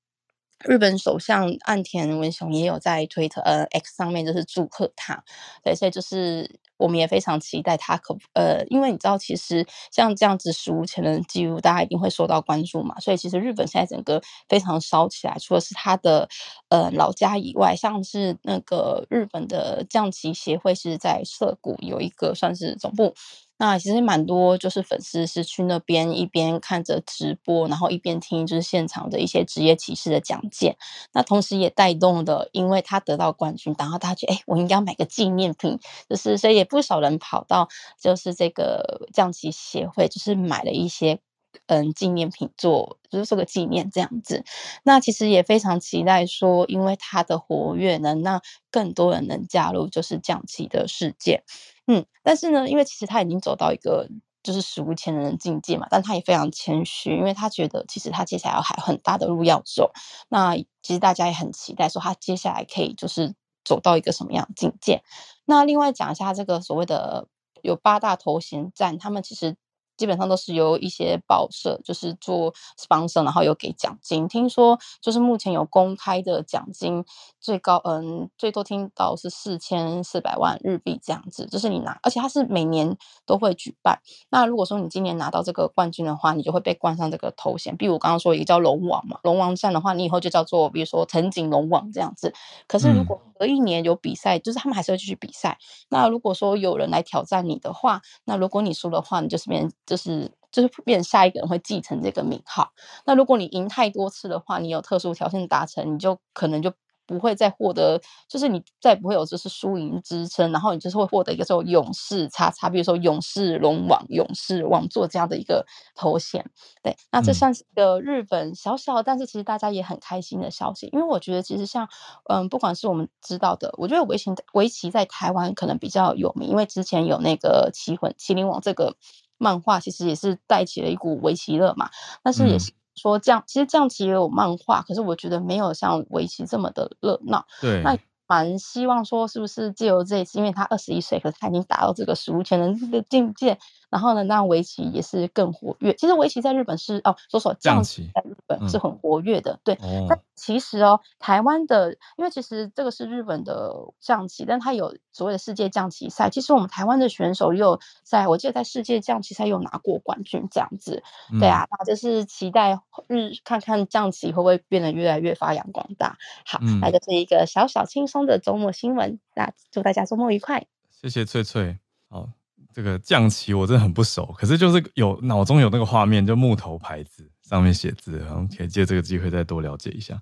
[0.63, 5.25] 日本首相岸田文雄也有在推特呃 X 上面就是祝贺他，
[5.65, 16.29] 对，所以就是我们也非常期待他可呃，因为你知道其实像这样子史无前人的记录，大家一定会受到关注嘛，所以其实日本现在整个非常烧起来，除了是他的
[16.71, 23.15] 呃老家以外，像是那个日本的将棋协会是在涩谷有一个算是总部。
[23.63, 30.79] 那其实蛮多，就是粉丝是去那边一边看着直播，然后一边听就是现场的一些职业棋士的讲解。
[31.13, 37.69] 那同时也带动的，因为他得到冠军，然后他觉得，哎，我应该买个纪念品，就是所以也不少人跑到
[38.01, 41.21] 就是这个将棋协会，就是买了一些
[41.67, 44.45] 嗯纪念品做，就是做个纪念这样子。
[44.83, 48.41] 那其实也非常期待说，因为他的活跃能让
[48.71, 51.43] 更多人能加入就是将棋的世界。
[51.87, 54.09] 嗯，但是呢，因为其实他已经走到一个
[54.43, 59.93] 就是史无前人的境界嘛，但他也非常谦虚，因为他觉得其实他接下来还有很大的路要走。
[60.29, 63.35] 那其实大家也很期待说他接下来可以就是
[63.65, 65.03] 走到一个什么样的境界。
[65.45, 67.27] 那另外讲一下这个所谓的
[67.63, 69.57] 有八大头衔战，他们其实。
[70.01, 74.27] 基本上都是由一些报社就是做 sponsor，然后有给奖金。
[74.27, 77.05] 听说就是目前有公开的奖金，
[77.39, 81.45] 最高嗯最多听到是四千四百万日币这样子。
[81.45, 82.97] 就是你拿，而且它是每年
[83.27, 84.01] 都会举办。
[84.31, 87.77] 那如果说你今年拿到这个冠军的话，你就会被冠上这个头衔。
[87.77, 92.33] 比如我刚刚说一个叫龙王嘛，龙王战的话，你以后就叫做比如说藤井龙王这样子。
[92.67, 95.59] 可是如果隔一年有比赛，就是他们还是会继续比赛。
[95.91, 99.71] 那如果说有人来挑战你的话，那如果你输的话，你就是别人。
[99.91, 102.71] 就是就是变成下一个人会继承这个名号。
[103.05, 106.73] 那如果你赢太多次的话，你有特殊条件达成，你就可能就
[107.07, 115.67] 不会再获得，就是你再不会有就是输赢之称，然后你就是会获得一个说勇士叉叉，比如说勇士龙王、勇士王座这样的一个
[115.97, 116.49] 头衔。
[116.85, 121.89] 对，那这算是一个日本小小，但是其实大家也很开心的消息，因为我觉得其实像
[122.29, 128.95] 嗯，不管是我们知道的，我觉得围棋围棋在台湾可能比较有名，因为之前有那个棋魂麒麟王这个。
[129.41, 131.89] 漫画其实也是带起了一股围棋热嘛，
[132.23, 137.47] 但是也是说这样，嗯、其实这样棋也有漫画，可是我觉得没有像围棋这么的热闹。
[137.61, 143.59] 对，那蛮希望说是不是借由这一次，因为他二十一岁，可是他已经达到这个史无前人的境界，
[143.91, 145.93] 然后呢，那围棋也是更活跃。
[145.95, 149.79] 其实围棋在日本是哦，说说象棋在日本是很活跃的，嗯、对。
[150.09, 156.31] 但其实哦，台湾的，因为其实这个是日本的象棋，但它有所谓的世界象棋赛。
[156.31, 161.03] 其实我们台湾的选手又在，我记得在世界象棋赛又拿过冠军这样子。
[161.39, 166.17] 对啊，那就是期待日看看象棋会不会变得越来越发扬光大。
[166.47, 169.19] 好，嗯、那就是一个小小轻松的周末新闻。
[169.35, 170.67] 那祝大家周末愉快。
[170.91, 171.79] 谢谢翠翠。
[172.09, 172.29] 好，
[172.73, 177.31] 这个将棋我真的很不熟，可是就是有脑中有那个画面，就木头牌子。
[177.51, 180.17] 上面写字，然后可以借这个机会再多了解一下。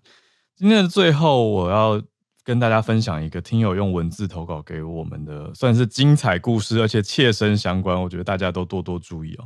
[0.56, 2.02] 今天的最后，我要
[2.42, 8.00] 跟大家分享一个听友用文字投稿给我们的，算是精彩故事，而且切身相关。
[8.00, 9.44] 我觉得大家都多多注意哦。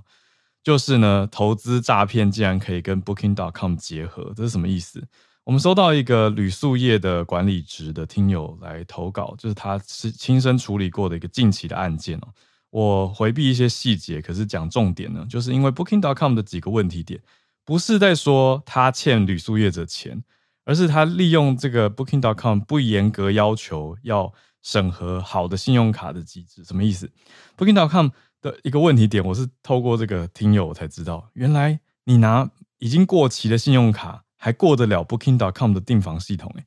[0.62, 5.05] 就是呢，投资诈骗竟然可以跟 Booking.com 结合，这是什么意思？
[5.42, 12.28] 我们收到一个旅宿业的管理职的听友来投稿，就是他是亲身处理过的一个近期的案件哦。
[12.73, 17.20] 我回避一些细节，可是讲重点呢，就是因为 Booking.com 的几个问题点。
[17.64, 20.25] 不是在说他欠旅宿业者钱，
[20.64, 27.11] 而是他利用这个 Booking.com 不严格要求要审核好的信用卡的机制，什么意思
[27.59, 28.09] ？Booking.com
[28.41, 36.64] 的一个问题点，我是透过这个听友我才知道，原来你拿已经过期的信用卡还过得了 Booking.com 的订房系统，诶，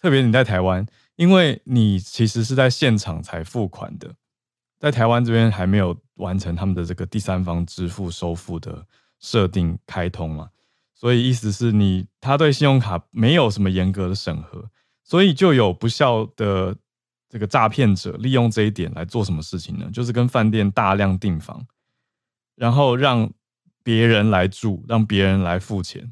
[0.00, 0.86] 特别你在台湾，
[1.16, 4.14] 因为你其实是在现场才付款的，
[4.80, 8.84] 在台湾这边还没有完成他们的这个第三方支付收付的。
[9.22, 10.48] 设定开通嘛，
[10.94, 14.70] 所以意思是你他对信用卡没有什么严格的审核，
[15.04, 16.74] 所以就有不肖的
[17.28, 19.90] 这个诈骗者利用这一点来做什么事情呢？
[19.92, 21.66] 就是跟饭店大量订房，
[22.54, 23.30] 然后让
[23.82, 26.10] 别人来住，让别人来付钱。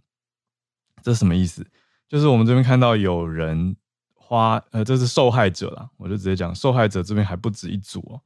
[1.03, 1.66] 这是什么意思？
[2.07, 3.75] 就是我们这边看到有人
[4.12, 8.21] 花，呃，这是受害者啦，我就直接讲，受害者这边还不止一组哦。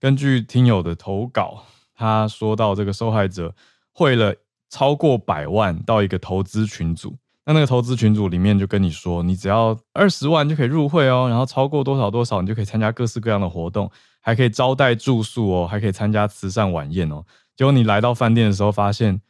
[0.00, 3.54] 根据听友的投稿，他说到这个受害者。
[3.90, 4.32] 汇了
[4.70, 13.90] 超过百万到一个投资群组，那那个投资群组里面就跟你说，你只要二十万就可以入会哦，然后超过多少多少，你就可以参加各式各样的活动，
[14.20, 17.24] 还可以招待住宿哦，还可以参加慈善晚宴哦。
[17.56, 19.20] 结果你来到饭店的时候，发现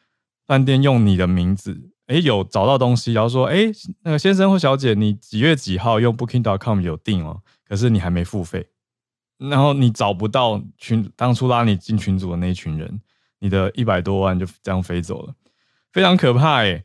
[0.46, 3.70] 饭店用你的名字，哎，有找到东西，然后说，哎，
[4.02, 8.68] 那个先生或小姐，你几月几号用 Booking.com 有订哦，可是你还没付费，
[9.38, 13.00] 然后你找不到群当初拉你进群组的那一群人。
[13.40, 15.32] 你的一百多万就这样飞走了，
[15.92, 16.84] 非常可怕诶，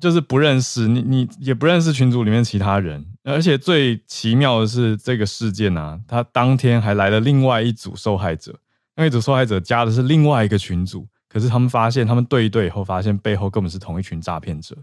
[0.00, 8.56] 就是不认识你，你也不认识群组里面其他人，而且最奇妙的是这个事件啊，他当天还来了另外一组受害者，
[8.94, 14.76] 那一组受害者加的是另外一个群组，可是他们发现他们对一对以后，发现背后根本是同一群诈骗者，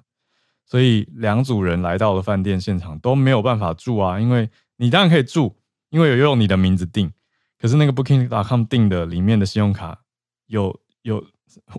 [0.66, 5.56] 所以两组人来到了饭店现场都没有办法住啊，因为你当然可以住，
[5.96, 7.12] 因为有用你的名字订，
[7.58, 10.02] 可是那个 Booking.com 订的里面的信用卡
[10.48, 10.80] 有。
[11.06, 11.24] 有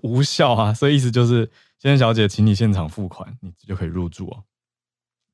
[0.02, 1.50] 无效啊，所以意思就是，
[1.80, 4.44] 先生小姐，请你现场付款，你就可以入住哦。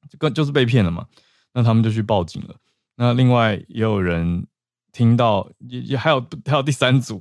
[0.09, 1.07] 这个就是被骗了嘛，
[1.53, 2.57] 那他们就去报警了。
[2.97, 4.47] 那另外也有人
[4.93, 7.21] 听到，也也还有还有第三组，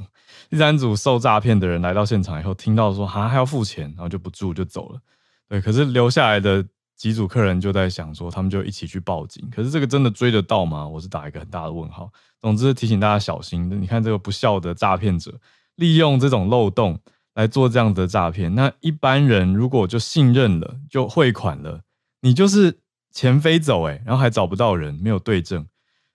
[0.50, 5.02] 第三组受诈骗的人来到现场以后，听到说啊还要付钱，然后就不住就走了。
[5.50, 6.66] 对，可是留下来的
[7.02, 9.44] 几组客人就在想说，他们就一起去报警。
[9.50, 10.88] 可是这个真的追得到吗？
[10.88, 12.12] 我是打一个很大的问号。
[12.40, 15.34] 总之提醒大家小心，你看这个不孝的诈骗者。
[15.78, 17.00] 利用这种漏洞
[17.34, 21.82] 来做这样的诈骗，那一般人如果就信任了，就汇款了，
[22.20, 22.78] 你就是
[23.12, 25.66] 钱飞走诶，然后还找不到人，没有对证，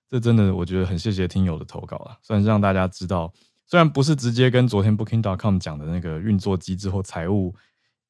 [0.08, 3.32] 这真的我觉得很谢谢听友的投稿了，算是让大家知道，
[3.66, 7.52] 虽然不是直接跟昨天 Booking.com 讲的那个运作机制或财务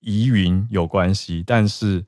[0.01, 2.05] 疑云有关系，但是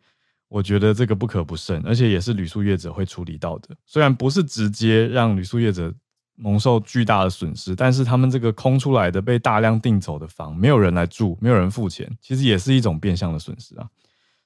[0.48, 5.94] 我觉得这个不可不慎，而且也是旅宿业者会处理到的，虽然不是直接让旅宿业者。
[6.40, 13.84] 蒙受巨大的损失，但是他们这个空出来的被大量订走的房，没有人来住，没有人付钱，其实也是一种变相的损失啊。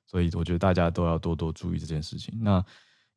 [0.07, 2.32] 所以我觉得大家都要多多注意这件事情。
[2.40, 2.64] 那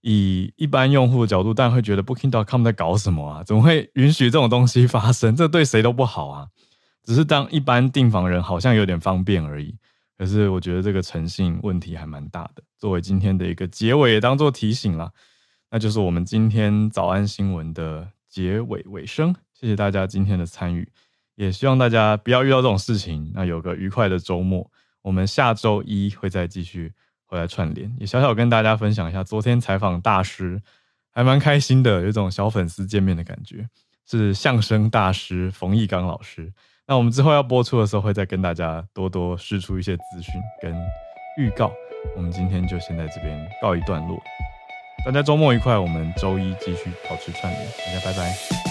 [0.02, 3.44] 以一般用户的角度，当然会觉得 Booking.com 在搞什么啊？
[3.46, 5.34] 怎么会允许这种东西发生？
[5.34, 6.48] 这对谁都不好啊。
[7.06, 9.74] 只是当一般订房人好像有点方便而已。
[10.18, 12.64] 可是我觉得这个诚信问题还蛮大的。
[12.78, 15.12] 作为今天的一个结尾，也当做提醒啦。
[15.72, 18.10] 那就是我们今天早安新闻的。
[18.28, 20.92] 结尾尾声，谢谢大家今天的参与，
[21.36, 24.70] 也希望大家不要遇到这种事情，那有个愉快的周末。
[25.04, 26.92] 我们下周一会再继续
[27.24, 30.62] 回来串联，也小小跟大家分享一下昨天采访大师，
[31.12, 33.70] 还蛮开心的，有一种小粉丝见面的感觉。
[34.06, 36.52] 是相声大师冯翊纲老师。
[36.88, 40.72] 那我们之后要播出的时候，会再跟大家多多输出一些资讯跟
[41.38, 41.72] 预告。
[42.16, 44.22] 我们今天就先在这边告一段落。
[45.04, 48.65] 大家周末愉快，我们周一继续保持串联，大家拜拜。